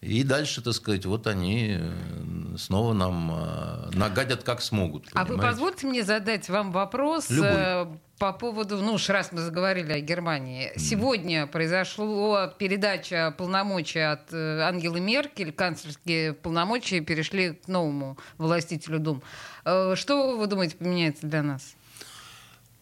[0.00, 5.08] И дальше, так сказать, вот они э, снова нам э, нагадят как смогут.
[5.12, 5.50] А вы понимаете?
[5.50, 7.50] позвольте мне задать вам вопрос Любой.
[7.52, 7.86] э,
[8.20, 10.70] по поводу, ну уж раз мы заговорили о Германии.
[10.76, 19.22] Сегодня произошла передача полномочий от Ангелы Меркель, канцлерские полномочия перешли к новому властителю Дум.
[19.64, 21.74] Что вы думаете поменяется для нас?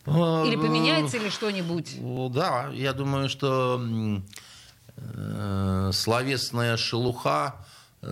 [0.06, 1.96] Или поменяется ли что-нибудь?
[2.32, 3.78] Да, я думаю, что
[4.96, 7.56] э, словесная шелуха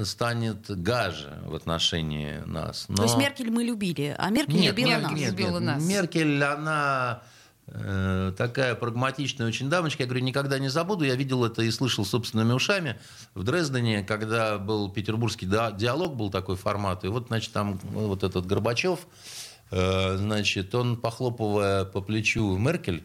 [0.03, 2.87] станет гаже в отношении нас.
[2.95, 5.21] То есть Но- Меркель мы любили, а Меркель Нет, любила Меркель нас.
[5.21, 5.31] нет.
[5.31, 5.83] любила нас.
[5.85, 7.23] Меркель, она
[7.67, 10.03] э, такая прагматичная очень дамочка.
[10.03, 11.05] Я говорю, никогда не забуду.
[11.05, 12.99] Я видел это и слышал собственными ушами
[13.35, 17.05] в Дрездене, когда был петербургский да- диалог, был такой формат.
[17.05, 19.07] И вот, значит, там ну, вот этот Горбачев,
[19.71, 23.05] э, значит, он, похлопывая по плечу Меркель,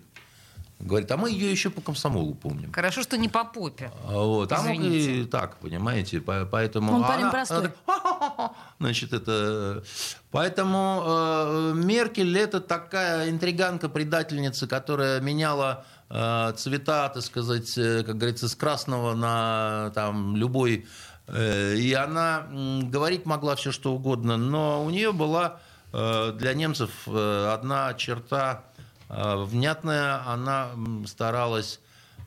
[0.80, 2.72] говорит, а мы ее еще по комсомолу помним.
[2.72, 3.92] Хорошо, что не по попе.
[4.08, 6.94] А Вот, а и так, понимаете, по- поэтому...
[6.94, 7.72] Он парень она- простой.
[7.86, 9.84] она Значит, это...
[10.32, 18.18] Поэтому э, Меркель это такая интриганка, предательница, которая меняла э, цвета, так сказать, э, как
[18.18, 20.86] говорится, с красного на там, любой...
[21.28, 25.60] э, и она м, говорить могла все, что угодно, но у нее была
[25.92, 28.69] э, для немцев э, одна черта э,
[29.10, 30.26] внятная.
[30.26, 30.70] Она
[31.08, 31.80] старалась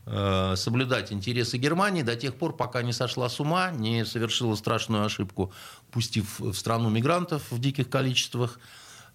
[0.07, 5.05] э, соблюдать интересы Германии до тех пор, пока не сошла с ума, не совершила страшную
[5.05, 5.53] ошибку,
[5.91, 8.59] пустив в страну мигрантов в диких количествах.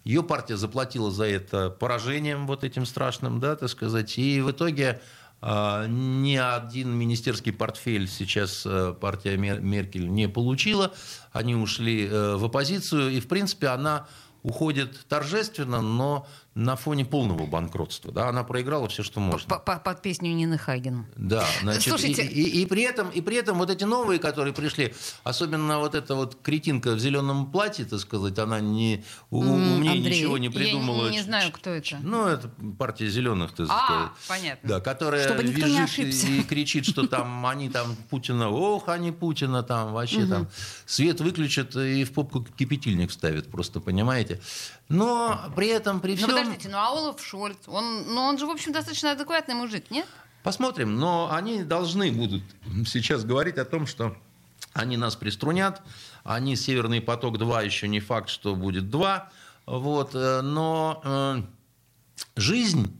[0.04, 4.16] Ее партия заплатила за это поражением вот этим страшным, да, так сказать.
[4.16, 5.02] И в итоге
[5.42, 10.94] э, ни один министерский портфель сейчас э, партия Мер- Меркель не получила.
[11.32, 14.06] Они ушли э, в оппозицию, и, в принципе, она
[14.42, 16.26] уходит торжественно, но
[16.58, 18.10] на фоне полного банкротства.
[18.10, 18.28] Да?
[18.28, 19.48] Она проиграла все, что можно.
[19.48, 21.06] По- по- Под песню Нины Хаген.
[21.16, 24.52] Да, значит, Слушайте- и, и- и при этом, и при этом вот эти новые, которые
[24.52, 24.92] пришли,
[25.22, 30.16] особенно вот эта вот кретинка в зеленом платье, так сказать, она не у- умнее Андрей,
[30.18, 31.08] ничего не Я придумала.
[31.10, 31.98] не знаю, кто это.
[32.02, 34.10] Ну, это партия зеленых, так А, сказать.
[34.26, 34.68] понятно.
[34.68, 36.26] Да, которая Чтобы никто не ошибся.
[36.26, 40.48] и кричит, что там они там Путина, ох, они Путина там вообще там
[40.86, 44.40] свет выключат и в попку кипятильник ставят, просто понимаете.
[44.88, 46.47] Но при этом, при Ну всем...
[46.48, 50.06] подождите, ну а Олаф Шольц, он, ну он же, в общем, достаточно адекватный мужик, нет?
[50.42, 52.42] Посмотрим, но они должны будут
[52.86, 54.16] сейчас говорить о том, что
[54.72, 55.82] они нас приструнят,
[56.24, 59.30] они «Северный поток-2» еще не факт, что будет 2,
[59.66, 61.42] вот, э, но э,
[62.36, 62.96] жизнь,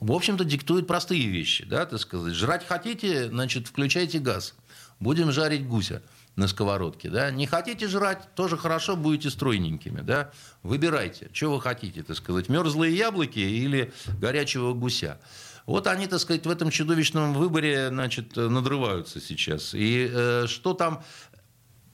[0.00, 2.34] в общем-то, диктует простые вещи, да, так сказать.
[2.34, 4.54] Жрать хотите, значит, включайте газ,
[4.98, 6.02] будем жарить гуся
[6.40, 7.30] на сковородке, да.
[7.30, 10.32] Не хотите жрать, тоже хорошо, будете стройненькими, да.
[10.62, 15.20] Выбирайте, что вы хотите, так сказать, мерзлые яблоки или горячего гуся.
[15.66, 19.74] Вот они, так сказать, в этом чудовищном выборе, значит, надрываются сейчас.
[19.74, 21.04] И э, что там...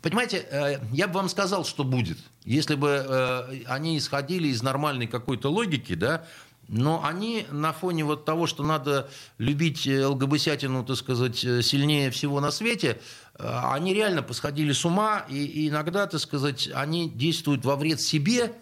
[0.01, 5.09] Понимаете, э, я бы вам сказал, что будет, если бы э, они исходили из нормальной
[5.09, 6.25] какой-то логики, да,
[6.69, 12.11] но они на фоне вот того, что надо любить э, ЛГБТятину, так сказать, э, сильнее
[12.11, 13.01] всего на свете,
[13.39, 18.01] э, они реально посходили с ума, и, и иногда, так сказать, они действуют во вред
[18.01, 18.55] себе,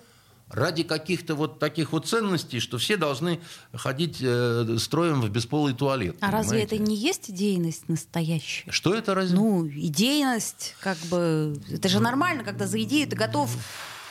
[0.50, 3.40] ради каких-то вот таких вот ценностей, что все должны
[3.72, 6.16] ходить э, строем в бесполый туалет.
[6.20, 6.76] А разве понимаете?
[6.76, 8.70] это не есть идейность настоящая?
[8.70, 9.36] Что это разве?
[9.36, 13.50] Ну, идейность, как бы, это же нормально, когда за идею ты готов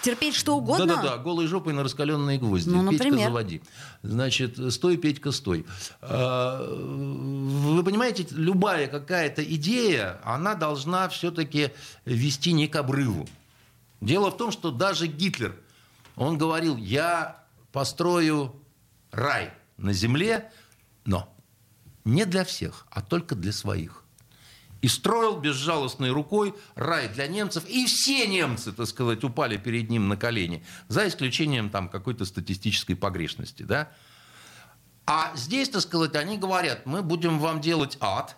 [0.03, 0.85] терпеть что угодно.
[0.85, 2.69] Да-да-да, голой жопой на раскаленные гвозди.
[2.69, 3.27] Ну, Петька, например.
[3.29, 3.61] заводи.
[4.03, 5.65] Значит, стой, Петька, стой.
[6.01, 11.71] А, Вы понимаете, любая какая-то идея, она должна все-таки
[12.05, 13.27] вести не к обрыву.
[14.01, 15.55] Дело в том, что даже Гитлер,
[16.15, 18.53] он говорил, я построю
[19.11, 20.51] рай на земле,
[21.05, 21.33] но
[22.03, 24.02] не для всех, а только для своих.
[24.83, 27.63] И строил безжалостной рукой рай для немцев.
[27.69, 30.61] И все немцы, так сказать, упали перед ним на колени.
[30.89, 33.63] За исключением там какой-то статистической погрешности.
[33.63, 33.89] Да?
[35.05, 38.35] А здесь, так сказать, они говорят, мы будем вам делать ад,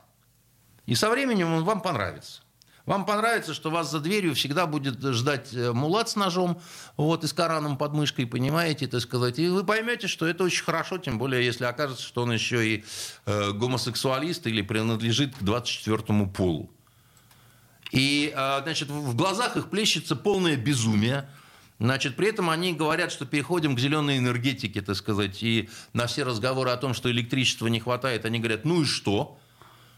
[0.86, 2.45] и со временем он вам понравится.
[2.86, 6.62] Вам понравится, что вас за дверью всегда будет ждать э, мулат с ножом,
[6.98, 9.40] вот, и с Кораном под мышкой, понимаете, так сказать.
[9.40, 12.86] И вы поймете, что это очень хорошо, тем более, если окажется, что он еще и
[13.26, 16.70] э, гомосексуалист или принадлежит к 24-му полу.
[17.92, 21.28] И, э, значит, в глазах их плещется полное безумие.
[21.80, 26.24] Значит, при этом они говорят, что переходим к зеленой энергетике, так сказать, и на все
[26.24, 29.40] разговоры о том, что электричества не хватает, они говорят, ну и что?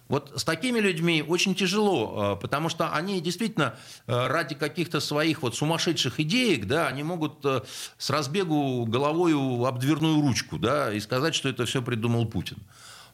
[0.07, 3.75] Вот с такими людьми очень тяжело, э, потому что они действительно
[4.07, 7.61] э, ради каких-то своих вот сумасшедших идеек, да, они могут э,
[7.97, 12.57] с разбегу головою об дверную ручку, да, и сказать, что это все придумал Путин.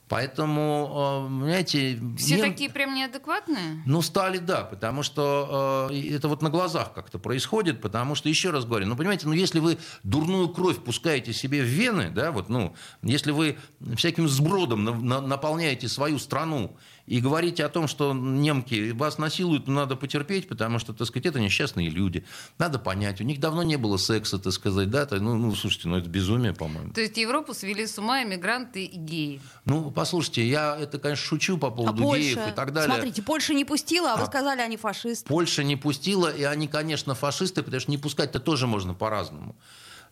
[0.09, 1.99] Поэтому, знаете...
[2.17, 2.51] Все нем...
[2.51, 3.81] такие прям неадекватные?
[3.85, 8.51] Ну, стали, да, потому что э, это вот на глазах как-то происходит, потому что, еще
[8.51, 12.49] раз говорю, ну, понимаете, ну, если вы дурную кровь пускаете себе в вены, да, вот,
[12.49, 13.57] ну, если вы
[13.95, 19.67] всяким сбродом на, на, наполняете свою страну и говорите о том, что немки вас насилуют,
[19.67, 22.25] но надо потерпеть, потому что, так сказать, это несчастные люди.
[22.57, 25.97] Надо понять, у них давно не было секса, так сказать, да, ну, ну слушайте, ну
[25.97, 26.93] это безумие, по-моему.
[26.93, 29.41] То есть Европу свели с ума иммигранты и геи?
[29.65, 32.49] Ну, послушайте, я это, конечно, шучу по поводу а геев Польша?
[32.49, 32.93] и так далее.
[32.93, 35.27] Смотрите, Польша не пустила, а, а вы сказали, они фашисты.
[35.27, 39.55] Польша не пустила, и они, конечно, фашисты, потому что не пускать-то тоже можно по-разному.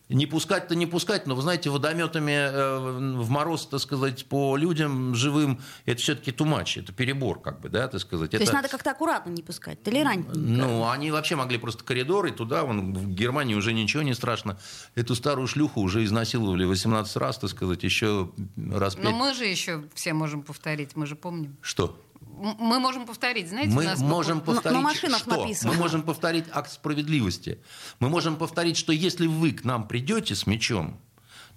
[0.08, 2.78] Не пускать-то не пускать, но, вы знаете, водометами э,
[3.18, 7.88] в мороз, так сказать, по людям живым, это все-таки тумач, это перебор, как бы, да,
[7.88, 8.30] так сказать.
[8.30, 8.42] То это...
[8.42, 10.38] есть надо как-то аккуратно не пускать, толерантненько.
[10.38, 14.58] Ну, они вообще могли просто коридоры туда, вон, в Германии уже ничего не страшно.
[14.94, 18.30] Эту старую шлюху уже изнасиловали 18 раз, так сказать, еще
[18.70, 19.04] раз пять.
[19.04, 21.56] Но мы же еще все можем повторить, мы же помним.
[21.62, 21.98] Что?
[22.38, 24.10] Мы можем повторить, знаете, мы насколько...
[24.10, 25.36] можем повторить, на, машинах что?
[25.36, 25.72] Написано.
[25.72, 27.58] Мы можем повторить акт справедливости.
[28.00, 30.98] Мы можем повторить, что если вы к нам придете с мечом,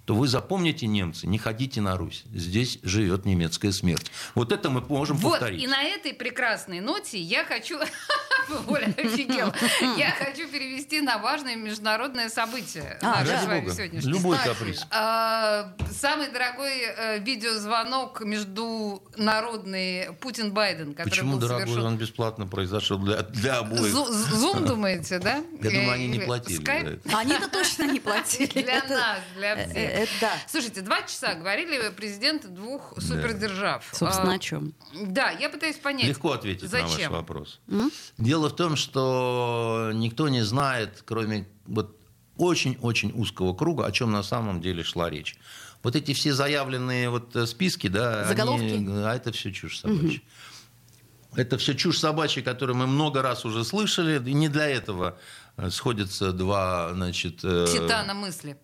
[0.06, 2.22] то вы запомните, немцы, не ходите на Русь.
[2.32, 4.12] Здесь живет немецкая смерть.
[4.36, 5.60] Вот это мы можем вот, повторить.
[5.60, 7.80] И на этой прекрасной ноте я хочу...
[8.68, 9.52] Оля офигела.
[9.98, 12.98] Я хочу перевести на важное международное событие.
[13.02, 13.60] А, да.
[14.04, 14.86] Любой каприз.
[14.90, 21.66] А, самый дорогой э, видеозвонок международный Путин-Байден, который Почему был дорогой?
[21.66, 21.86] совершен...
[21.86, 23.92] Он бесплатно произошел для, для обоих.
[23.92, 25.42] Зум, думаете, да?
[25.60, 27.00] Я думаю, они не платили.
[27.12, 28.62] Они-то точно не платили.
[28.62, 29.95] Для нас, для э, всех.
[29.96, 30.32] Это да.
[30.46, 33.84] Слушайте, два часа говорили президенты двух супердержав.
[33.92, 34.74] Собственно, а, о чем?
[34.94, 36.06] Да, я пытаюсь понять.
[36.06, 36.88] Легко ответить зачем?
[36.88, 37.60] на ваш вопрос.
[37.68, 37.90] М?
[38.18, 41.96] Дело в том, что никто не знает, кроме вот
[42.36, 45.36] очень-очень узкого круга, о чем на самом деле шла речь.
[45.82, 48.64] Вот эти все заявленные вот э, списки, да, Заголовки?
[48.64, 50.20] Они, а это все чушь собачья.
[50.20, 51.40] Угу.
[51.40, 55.18] Это все чушь собачья, которую мы много раз уже слышали, и не для этого
[55.56, 57.38] э, сходятся два, значит...
[57.38, 58.58] Титана мысли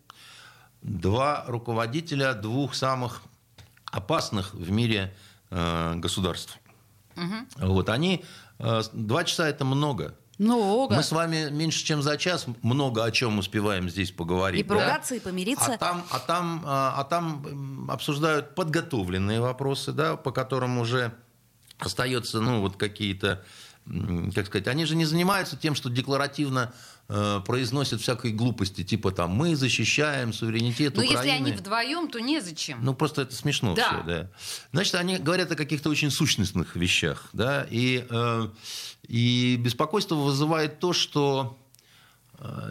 [0.83, 3.23] два руководителя двух самых
[3.87, 5.15] опасных в мире
[5.51, 6.59] э, государств.
[7.17, 7.69] Угу.
[7.69, 8.25] Вот они
[8.59, 10.15] э, два часа это много.
[10.39, 10.97] Много.
[10.97, 14.61] Мы с вами меньше, чем за час много о чем успеваем здесь поговорить.
[14.61, 15.17] И поругаться, да?
[15.17, 15.75] и помириться.
[15.75, 21.13] А там, а, там, а, а там обсуждают подготовленные вопросы, да, по которым уже
[21.79, 23.45] остается, ну, вот какие-то,
[24.35, 26.73] как сказать, они же не занимаются тем, что декларативно
[27.15, 31.19] Э, произносят всякой глупости, типа там мы защищаем суверенитет Но Украины.
[31.19, 32.79] если они вдвоем, то незачем.
[32.83, 33.89] Ну просто это смешно да.
[33.89, 34.31] все, да.
[34.73, 38.49] Значит, они говорят о каких-то очень сущностных вещах, да, и, э,
[39.09, 41.59] и беспокойство вызывает то, что
[42.39, 42.71] э,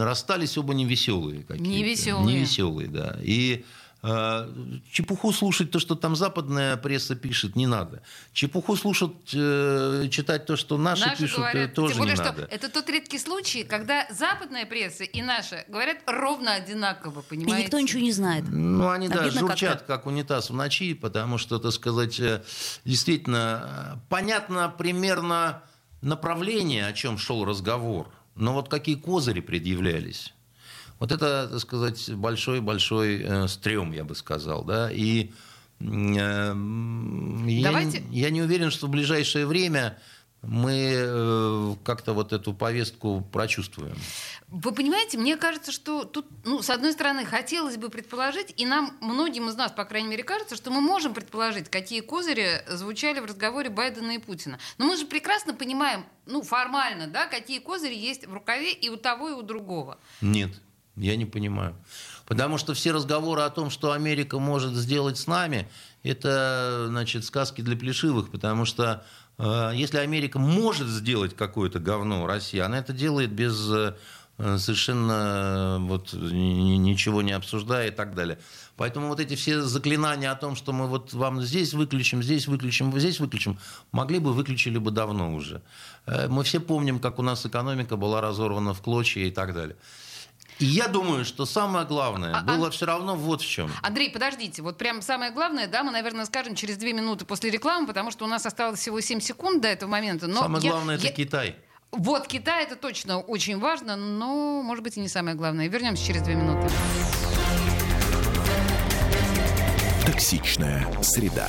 [0.00, 1.70] расстались оба невеселые какие-то.
[1.70, 2.34] Невеселые.
[2.34, 3.18] Невеселые, да.
[3.20, 3.62] И
[4.02, 8.02] чепуху слушать то, что там западная пресса пишет, не надо.
[8.32, 12.32] Чепуху слушать, э, читать то, что наши, наши пишут, говорят, тоже тем более, не что
[12.32, 12.48] надо.
[12.50, 17.60] Это тот редкий случай, когда западная пресса и наша говорят ровно одинаково, понимаете?
[17.60, 18.44] И никто ничего не знает.
[18.48, 22.42] Ну, они, да, журчат, как унитаз в ночи, потому что, так сказать, э,
[22.84, 25.62] действительно, понятно примерно
[26.00, 30.34] направление, о чем шел разговор, но вот какие козыри предъявлялись.
[31.02, 34.62] Вот это, так сказать, большой-большой э, стрём, я бы сказал.
[34.62, 34.88] Да?
[34.88, 35.32] И
[35.80, 38.04] э, я, Давайте...
[38.08, 39.98] я не уверен, что в ближайшее время
[40.42, 43.96] мы э, как-то вот эту повестку прочувствуем.
[44.46, 48.96] Вы понимаете, мне кажется, что тут, ну, с одной стороны, хотелось бы предположить, и нам,
[49.00, 53.24] многим из нас, по крайней мере, кажется, что мы можем предположить, какие козыри звучали в
[53.24, 54.60] разговоре Байдена и Путина.
[54.78, 58.96] Но мы же прекрасно понимаем, ну, формально, да, какие козыри есть в рукаве и у
[58.96, 59.98] того, и у другого.
[60.20, 60.52] Нет.
[60.96, 61.74] Я не понимаю.
[62.26, 65.68] Потому что все разговоры о том, что Америка может сделать с нами,
[66.02, 69.04] это, значит, сказки для плешивых, потому что
[69.38, 73.94] э, если Америка может сделать какое-то говно России, она это делает без э,
[74.58, 78.38] совершенно э, вот ни- ничего не обсуждая и так далее.
[78.76, 82.98] Поэтому вот эти все заклинания о том, что мы вот вам здесь выключим, здесь выключим,
[82.98, 83.58] здесь выключим,
[83.92, 85.62] могли бы выключили бы давно уже.
[86.06, 89.76] Э, Мы все помним, как у нас экономика была разорвана в клочья и так далее.
[90.58, 93.70] И я думаю, что самое главное А- было все равно вот в чем.
[93.82, 97.86] Андрей, подождите, вот прям самое главное, да, мы, наверное, скажем через две минуты после рекламы,
[97.86, 100.26] потому что у нас осталось всего 7 секунд до этого момента.
[100.28, 101.56] Но Самое я- главное это я- Китай.
[101.90, 105.68] Вот, Китай это точно очень важно, но, может быть, и не самое главное.
[105.68, 106.70] Вернемся через две минуты.
[110.06, 111.48] Токсичная среда.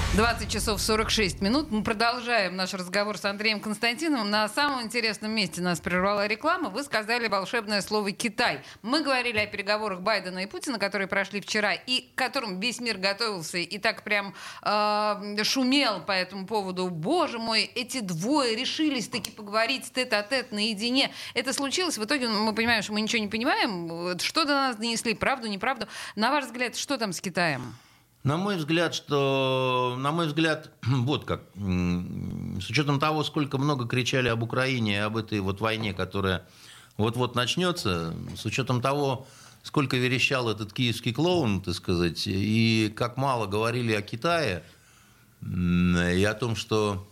[0.13, 1.71] 20 часов 46 минут.
[1.71, 4.29] Мы продолжаем наш разговор с Андреем Константиновым.
[4.29, 6.69] На самом интересном месте нас прервала реклама.
[6.69, 8.59] Вы сказали волшебное слово «Китай».
[8.81, 12.97] Мы говорили о переговорах Байдена и Путина, которые прошли вчера, и к которым весь мир
[12.97, 14.33] готовился и так прям
[14.63, 16.89] э, шумел по этому поводу.
[16.89, 21.13] Боже мой, эти двое решились таки поговорить тет-а-тет наедине.
[21.35, 21.97] Это случилось.
[21.97, 24.19] В итоге мы понимаем, что мы ничего не понимаем.
[24.19, 25.87] Что до нас донесли, правду, неправду.
[26.17, 27.73] На ваш взгляд, что там с Китаем?
[28.23, 34.27] На мой взгляд, что, на мой взгляд, вот как, с учетом того, сколько много кричали
[34.27, 36.45] об Украине об этой вот войне, которая
[36.97, 39.25] вот-вот начнется, с учетом того,
[39.63, 44.63] сколько верещал этот киевский клоун, так сказать, и как мало говорили о Китае,
[45.41, 47.07] и о том, что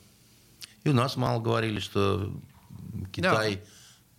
[0.84, 2.32] и у нас мало говорили, что
[3.12, 3.62] Китай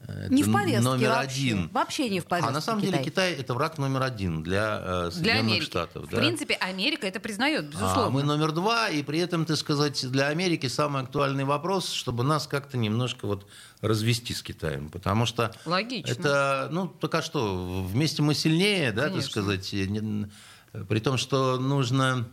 [0.09, 1.29] э, Не это в повестке номер вообще.
[1.41, 1.69] один.
[1.73, 2.93] Вообще не в повестке А на самом Китай.
[2.93, 5.65] деле Китай это враг номер один для э, Для Соединенных Америки.
[5.65, 6.07] Штатов.
[6.07, 6.17] В да.
[6.19, 8.07] принципе, Америка это признает, безусловно.
[8.07, 12.25] А мы номер два, и при этом, так сказать, для Америки самый актуальный вопрос, чтобы
[12.25, 13.47] нас как-то немножко вот
[13.81, 16.11] развести с Китаем, потому что Логично.
[16.11, 19.31] это, ну, так а что, вместе мы сильнее, да, так Конечно.
[19.31, 20.31] сказать, и не-
[20.89, 22.29] при том, что нужно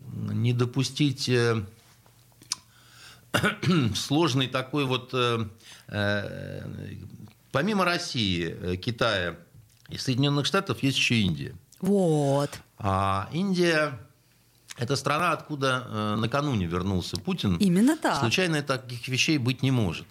[0.00, 1.62] не допустить э,
[3.94, 5.46] сложный такой вот, э,
[5.88, 6.62] э,
[7.50, 9.36] помимо России, э, Китая
[9.88, 11.54] и Соединенных Штатов есть еще Индия.
[11.80, 12.50] Вот.
[12.78, 13.98] А Индия–
[14.76, 17.56] это страна, откуда э, накануне вернулся Путин.
[17.56, 18.20] Именно так.
[18.20, 20.06] Случайно таких вещей быть не может.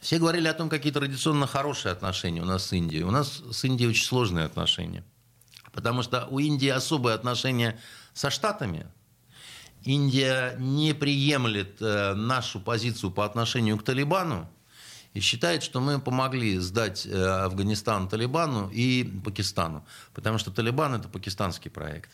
[0.00, 3.02] Все говорили о том, какие традиционно хорошие отношения у нас с Индией.
[3.02, 5.04] У нас с Индией очень сложные отношения.
[5.72, 7.78] Потому что у Индии особые отношения
[8.14, 8.86] со Штатами.
[9.84, 14.48] Индия не приемлет э, нашу позицию по отношению к Талибану
[15.14, 19.84] и считает, что мы помогли сдать э, Афганистан Талибану и Пакистану.
[20.14, 22.10] Потому что Талибан– это пакистанский проект.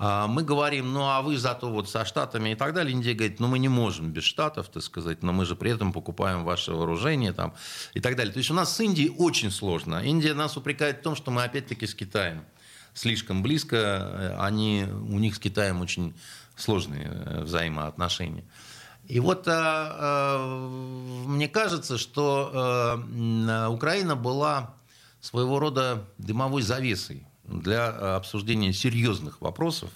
[0.00, 2.92] А мы говорим, ну а вы зато вот со Штатами и так далее.
[2.92, 5.92] Индия говорит, ну мы не можем без Штатов, так сказать, но мы же при этом
[5.92, 7.52] покупаем ваше вооружение там,
[7.94, 8.32] и так далее.
[8.32, 9.96] То есть у нас с Индией очень сложно.
[10.04, 12.44] Индия нас упрекает в том, что мы опять-таки с Китаем
[12.94, 13.76] слишком близко.
[13.76, 16.14] Э, Они, у них с Китаем очень
[16.58, 18.44] сложные э, взаимоотношения.
[19.06, 20.68] И вот э, э,
[21.26, 23.00] мне кажется, что
[23.70, 24.74] Украина была
[25.20, 29.90] своего рода дымовой завесой для обсуждения серьезных вопросов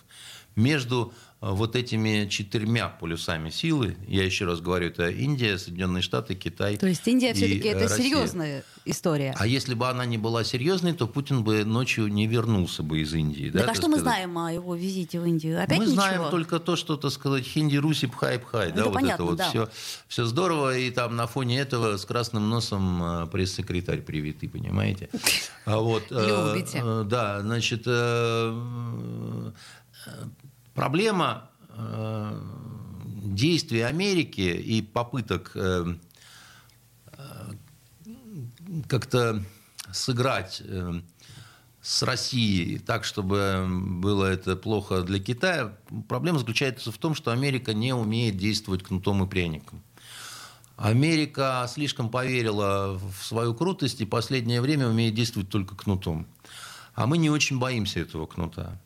[0.56, 1.12] между
[1.50, 3.96] вот этими четырьмя полюсами силы.
[4.06, 6.76] Я еще раз говорю, это Индия, Соединенные Штаты, Китай.
[6.76, 7.98] То есть Индия все-таки э, это Россия.
[7.98, 9.34] серьезная история.
[9.36, 13.12] А если бы она не была серьезной, то Путин бы ночью не вернулся бы из
[13.12, 13.50] Индии.
[13.50, 14.14] Да, так а так что мы сказать.
[14.14, 15.60] знаем о его визите в Индию?
[15.60, 16.00] Опять Мы ничего?
[16.00, 19.24] знаем только то, что, так сказать, хинди руси пхай пхай, Это да, вот понятно, это
[19.24, 19.48] вот да.
[19.48, 19.68] все,
[20.06, 25.08] все здорово, и там на фоне этого с красным носом э, пресс-секретарь привитый, понимаете?
[25.64, 26.80] А вот, э, Любите.
[26.84, 28.60] э, Да, значит, э,
[30.06, 30.10] э,
[30.74, 32.40] проблема э,
[33.24, 35.94] действий Америки и попыток э,
[38.88, 39.44] как-то
[39.92, 41.00] сыграть э,
[41.80, 45.76] с Россией так, чтобы было это плохо для Китая,
[46.08, 49.82] проблема заключается в том, что Америка не умеет действовать кнутом и пряником.
[50.76, 56.26] Америка слишком поверила в свою крутость и последнее время умеет действовать только кнутом.
[56.94, 58.80] А мы не очень боимся этого кнута.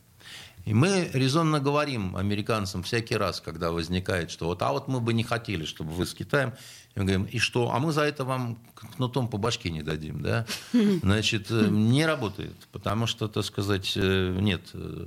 [0.66, 5.12] И мы резонно говорим американцам всякий раз, когда возникает, что вот, а вот мы бы
[5.14, 6.54] не хотели, чтобы вы с Китаем.
[6.96, 7.70] И мы говорим, и что?
[7.72, 10.44] А мы за это вам кнутом по башке не дадим, да?
[10.72, 14.62] Значит, э, не работает, потому что, так сказать, э, нет.
[14.74, 15.06] э,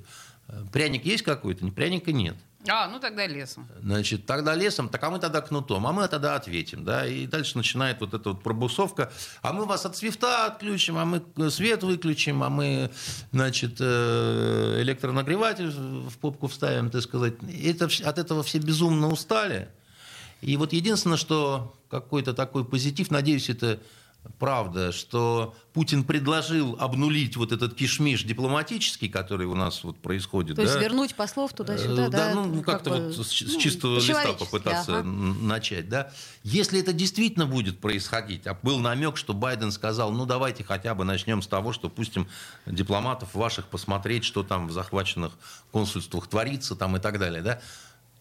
[0.71, 2.37] Пряник есть какой-то, пряника нет.
[2.67, 3.67] А, ну тогда лесом.
[3.81, 7.55] Значит, тогда лесом, так а мы тогда кнутом, а мы тогда ответим, да, и дальше
[7.55, 12.43] начинает вот эта вот пробусовка, а мы вас от свифта отключим, а мы свет выключим,
[12.43, 12.91] а мы,
[13.31, 17.35] значит, э, электронагреватель в попку вставим, так сказать.
[17.63, 19.69] Это, от этого все безумно устали.
[20.41, 23.79] И вот единственное, что какой-то такой позитив, надеюсь, это
[24.37, 30.55] правда, что Путин предложил обнулить вот этот кишмиш дипломатический, который у нас вот происходит.
[30.55, 30.69] То да?
[30.69, 32.33] есть вернуть послов туда-сюда, Э, да?
[32.35, 35.03] ну, как как-то бы, вот с, с ну, чистого листа попытаться ага.
[35.03, 36.11] начать, да.
[36.43, 41.05] Если это действительно будет происходить, а был намек, что Байден сказал, ну давайте хотя бы
[41.05, 42.27] начнем с того, что пустим
[42.65, 45.33] дипломатов ваших посмотреть, что там в захваченных
[45.71, 47.61] консульствах творится там и так далее, да,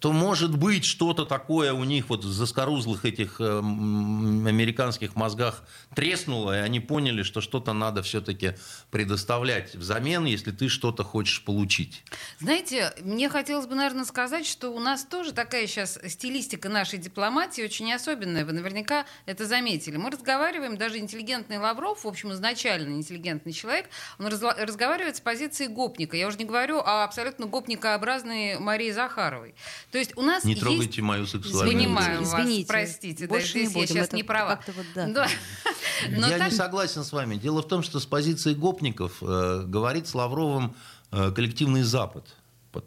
[0.00, 6.56] то может быть что-то такое у них вот в заскорузлых этих э, американских мозгах треснуло,
[6.56, 8.54] и они поняли, что что-то надо все-таки
[8.90, 12.02] предоставлять взамен, если ты что-то хочешь получить.
[12.38, 17.62] Знаете, мне хотелось бы, наверное, сказать, что у нас тоже такая сейчас стилистика нашей дипломатии
[17.62, 18.44] очень особенная.
[18.44, 19.96] Вы наверняка это заметили.
[19.96, 23.86] Мы разговариваем, даже интеллигентный Лавров, в общем, изначально интеллигентный человек,
[24.18, 26.16] он разговаривает с позиции гопника.
[26.16, 29.54] Я уже не говорю о абсолютно гопникообразной Марии Захаровой.
[29.90, 30.62] То есть у нас Не есть...
[30.62, 32.30] трогайте мою сексуальную Понимаю жизнь.
[32.30, 32.66] вас, Извините.
[32.68, 33.26] простите.
[33.26, 34.60] да, Больше не здесь я будем, сейчас это не права.
[34.66, 35.06] вот, да.
[35.06, 35.28] Да.
[36.10, 37.36] Но Я так- не согласен с вами.
[37.36, 40.76] Дело в том, что с позиции гопников э, говорит с Лавровым
[41.10, 42.26] э, коллективный Запад.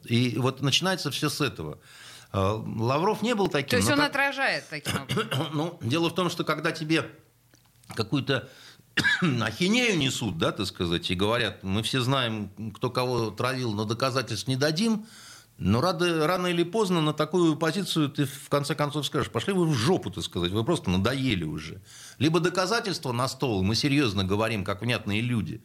[0.05, 1.79] И вот начинается все с этого.
[2.33, 2.37] Э,
[2.77, 3.69] Лавров не был таким.
[3.71, 5.47] То есть он как- отражает таким образом.
[5.53, 7.09] Ну, дело в том, что когда тебе
[7.95, 8.47] какую-то
[9.41, 14.47] ахинею несут, да, так сказать, и говорят, мы все знаем, кто кого травил, но доказательств
[14.47, 15.05] не дадим,
[15.57, 19.67] но рано, рано или поздно на такую позицию ты в конце концов скажешь, пошли вы
[19.67, 21.81] в жопу, так сказать, вы просто надоели уже.
[22.17, 25.63] Либо доказательства на стол, мы серьезно говорим, как внятные люди,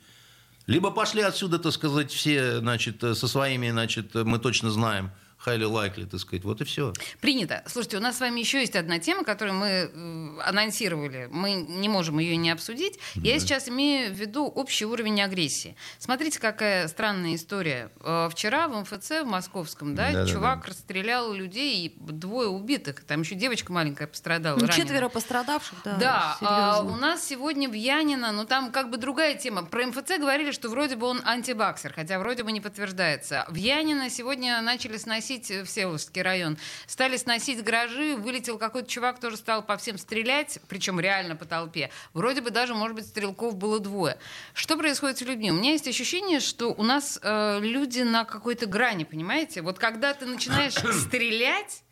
[0.66, 5.12] либо пошли отсюда, так сказать, все, значит, со своими, значит, мы точно знаем,
[5.44, 6.92] highly likely, так сказать, вот и все.
[7.20, 7.62] Принято.
[7.66, 11.28] Слушайте, у нас с вами еще есть одна тема, которую мы э, анонсировали.
[11.30, 12.98] Мы не можем ее не обсудить.
[13.14, 15.76] Я сейчас имею в виду общий уровень агрессии.
[15.98, 17.90] Смотрите, какая странная история.
[18.00, 20.32] Э, Вчера в МФЦ в московском, да, Да-да-да.
[20.32, 23.04] чувак расстрелял людей, и двое убитых.
[23.04, 24.58] Там еще девочка маленькая пострадала.
[24.58, 25.96] Ну, четверо пострадавших, да.
[25.96, 29.64] Да, а, у нас сегодня в Янино, ну там как бы другая тема.
[29.64, 33.44] Про МФЦ говорили, что вроде бы он антибаксер, хотя вроде бы не подтверждается.
[33.48, 36.58] В Янино сегодня начали сносить э, Всеволожский район.
[36.86, 41.90] Стали сносить гаражи, вылетел какой-то чувак, тоже стал по всем стрелять, причем реально по толпе.
[42.12, 44.18] Вроде бы даже, может быть, стрелков было двое.
[44.54, 45.50] Что происходит с людьми?
[45.50, 49.62] У меня есть ощущение, что у нас э, люди на какой-то грани, понимаете?
[49.62, 50.74] Вот когда ты начинаешь
[51.06, 51.82] стрелять,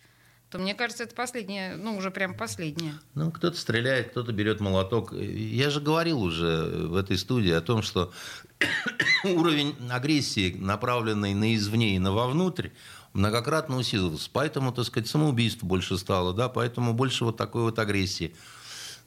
[0.54, 2.94] то мне кажется, это последнее, ну уже прям последнее.
[3.14, 5.12] Ну, кто-то стреляет, кто-то берет молоток.
[5.12, 8.12] Я же говорил уже в этой студии о том, что
[9.24, 12.68] уровень агрессии, направленный на извне и на вовнутрь,
[13.14, 14.28] многократно усилился.
[14.32, 18.34] Поэтому, так сказать, самоубийств больше стало, да, поэтому больше вот такой вот агрессии.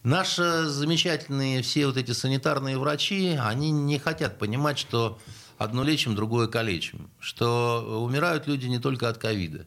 [0.03, 5.20] Наши замечательные все вот эти санитарные врачи, они не хотят понимать, что
[5.58, 9.66] одно лечим, другое калечим, что умирают люди не только от ковида.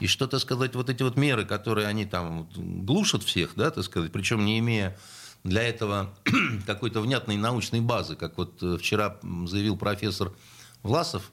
[0.00, 3.84] И что, так сказать, вот эти вот меры, которые они там глушат всех, да, так
[3.84, 4.98] сказать, причем не имея
[5.44, 6.14] для этого
[6.66, 10.32] какой-то внятной научной базы, как вот э, вчера заявил профессор
[10.82, 11.30] Власов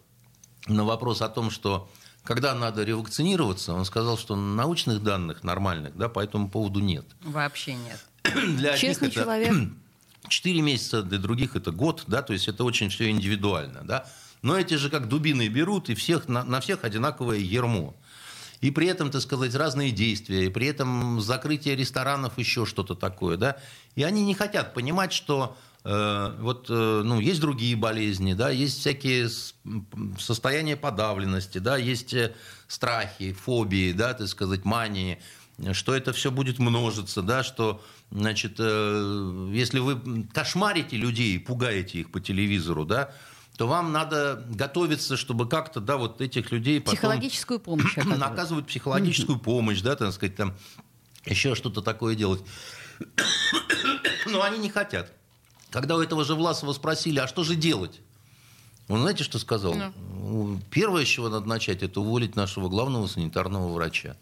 [0.67, 1.89] на вопрос о том, что
[2.23, 7.05] когда надо ревакцинироваться, он сказал, что научных данных нормальных да, по этому поводу нет.
[7.21, 7.99] Вообще нет.
[8.23, 9.53] Для одних Честный это человек.
[10.27, 14.07] 4 месяца, для других это год, да, то есть это очень все индивидуально, да.
[14.41, 17.93] Но эти же как дубины берут, и всех, на, на всех одинаковое ермо.
[18.61, 23.35] И при этом, так сказать, разные действия, и при этом закрытие ресторанов, еще что-то такое,
[23.35, 23.57] да.
[23.95, 25.57] И они не хотят понимать, что
[26.39, 29.27] вот, э, ну, есть другие болезни, да, есть всякие
[30.17, 32.33] состояния подавленности, да, есть э,
[32.67, 35.19] страхи, фобии, да, так сказать, мании,
[35.73, 42.11] что это все будет множиться, да, что, значит, э, если вы кошмарите людей, пугаете их
[42.11, 43.11] по телевизору, да,
[43.57, 48.21] то вам надо готовиться, чтобы как-то, да, вот этих людей потом Психологическую помощь оказывать.
[48.21, 50.55] оказывать психологическую помощь, да, так сказать, там
[51.25, 52.41] еще что-то такое делать.
[54.27, 55.11] Но они не хотят.
[55.73, 57.99] Когда у этого же Власова спросили, а что же делать?
[58.89, 59.75] Он знаете, что сказал?
[60.69, 64.15] Первое, с чего надо начать, это уволить нашего главного санитарного врача.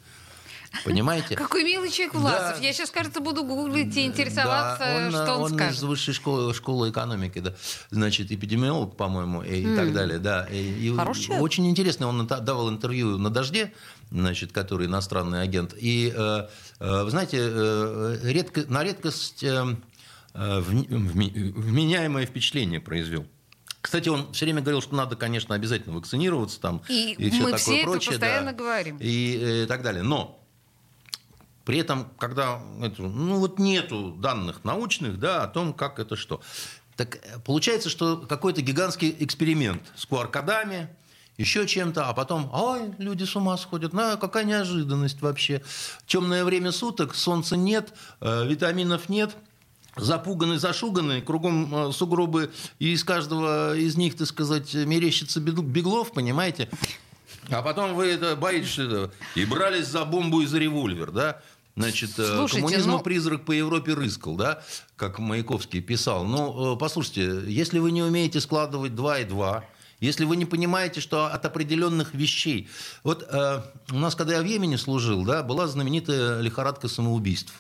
[0.86, 1.36] Понимаете?
[1.36, 2.60] Какой милый человек Власов.
[2.62, 2.66] Да.
[2.66, 5.78] Я сейчас, кажется, буду гуглить и интересоваться, Да, он, что он, он скажет.
[5.78, 7.54] из высшей школы, школы экономики, да.
[7.90, 10.48] Значит, эпидемиолог, по-моему, и, и так далее, да.
[10.50, 11.44] И, Хороший человек.
[11.44, 13.74] очень интересно, он давал интервью на «Дожде»,
[14.12, 15.74] значит, который иностранный агент.
[15.78, 16.48] И, э,
[16.80, 19.76] э, вы знаете, э, редко, на редкость э,
[20.34, 23.26] вменяемое впечатление произвел.
[23.82, 27.46] Кстати, он все время говорил, что надо, конечно, обязательно вакцинироваться там И и все мы
[27.46, 28.12] такое все это прочее.
[28.12, 28.98] постоянно да, говорим.
[29.00, 30.04] И э, так далее.
[30.04, 30.40] Но
[31.66, 36.42] при этом, когда это, ну вот нету данных научных, да, о том, как это что.
[36.96, 40.90] Так э, получается, что какой-то гигантский эксперимент с QR-кодами,
[41.38, 45.64] еще чем-то, а потом, ой, люди с ума сходят, на какая неожиданность вообще.
[46.06, 49.36] Темное время суток, солнца нет, э, витаминов нет,
[50.02, 56.12] запуганы, зашуганы, кругом э, сугробы, и из каждого из них, так сказать, мерещится бег- беглов,
[56.12, 56.70] понимаете?
[57.50, 58.80] А потом вы это боитесь
[59.36, 61.42] и брались за бомбу и за револьвер, да?
[61.76, 64.62] Значит, э, Слушайте, коммунизма ну- призрак по Европе рыскал, да,
[64.98, 66.26] как Маяковский писал.
[66.26, 69.64] Ну, э, послушайте, если вы не умеете складывать два и два,
[70.02, 72.68] если вы не понимаете, что от определенных вещей...
[73.04, 77.54] Вот э, у нас, когда я в Йемене служил, да, была знаменитая лихорадка самоубийств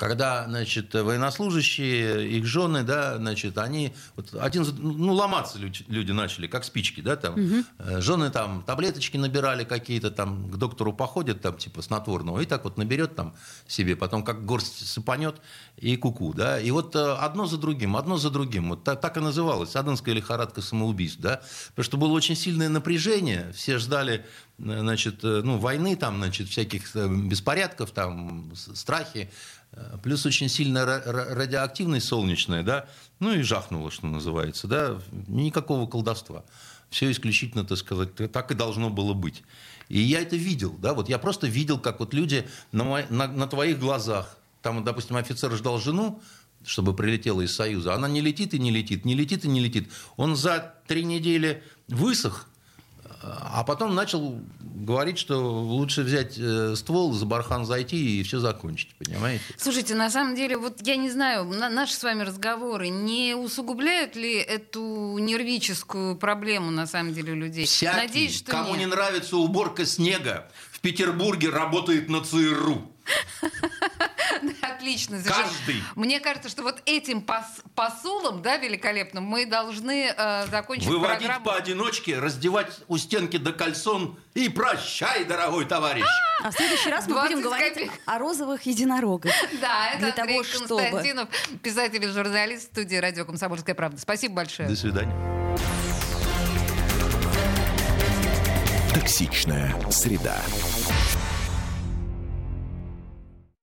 [0.00, 6.46] когда, значит, военнослужащие, их жены, да, значит, они, вот один, ну, ломаться люди, люди начали,
[6.46, 7.36] как спички, да, там,
[7.78, 12.64] Э, жены там таблеточки набирали какие-то, там, к доктору походят, там, типа, снотворного, и так
[12.64, 13.34] вот наберет там
[13.66, 15.36] себе, потом как горсть сыпанет,
[15.76, 19.16] и куку, да, и вот э, одно за другим, одно за другим, вот так, так
[19.16, 24.24] и называлась, Аденская лихорадка самоубийств, да, потому что было очень сильное напряжение, все ждали,
[24.58, 29.30] э, значит, ну, войны, там, значит, всяких беспорядков, там, страхи,
[30.02, 32.88] Плюс очень ра- радиоактивность солнечная, да,
[33.20, 36.44] ну и жахнуло, что называется, да, никакого колдовства.
[36.90, 39.44] Все исключительно, так сказать, так и должно было быть.
[39.88, 43.28] И я это видел, да, вот я просто видел, как вот люди на, мо- на-
[43.28, 46.20] на твоих глазах, там, допустим, офицер ждал жену,
[46.64, 49.90] чтобы прилетела из Союза, она не летит и не летит, не летит и не летит.
[50.16, 52.48] Он за три недели высох,
[53.22, 58.94] а потом начал говорить, что лучше взять э, ствол, за бархан зайти и все закончить,
[58.98, 59.42] понимаете?
[59.58, 64.16] Слушайте, на самом деле, вот я не знаю, на- наши с вами разговоры не усугубляют
[64.16, 67.66] ли эту нервическую проблему, на самом деле, людей?
[67.66, 68.90] Всякий, Надеюсь, что кому не нет.
[68.90, 72.90] нравится уборка снега, в Петербурге работает на ЦРУ.
[74.62, 75.18] Отлично.
[75.22, 75.82] Каждый.
[75.96, 81.44] Мне кажется, что вот этим пос- посулом, да, великолепным, мы должны э, закончить Выводить программу.
[81.44, 86.04] поодиночке, раздевать у стенки до кальсон и прощай, дорогой товарищ.
[86.42, 87.92] А в следующий раз мы 20 будем говорить копеек.
[88.06, 89.30] о розовых единорогах.
[89.60, 91.28] Да, это Для Андрей того, чтобы- Константинов,
[91.62, 94.00] писатель и журналист студии «Радио Комсомольская правда».
[94.00, 94.66] Спасибо большое.
[94.68, 95.14] До свидания.
[98.94, 100.36] Токсичная среда.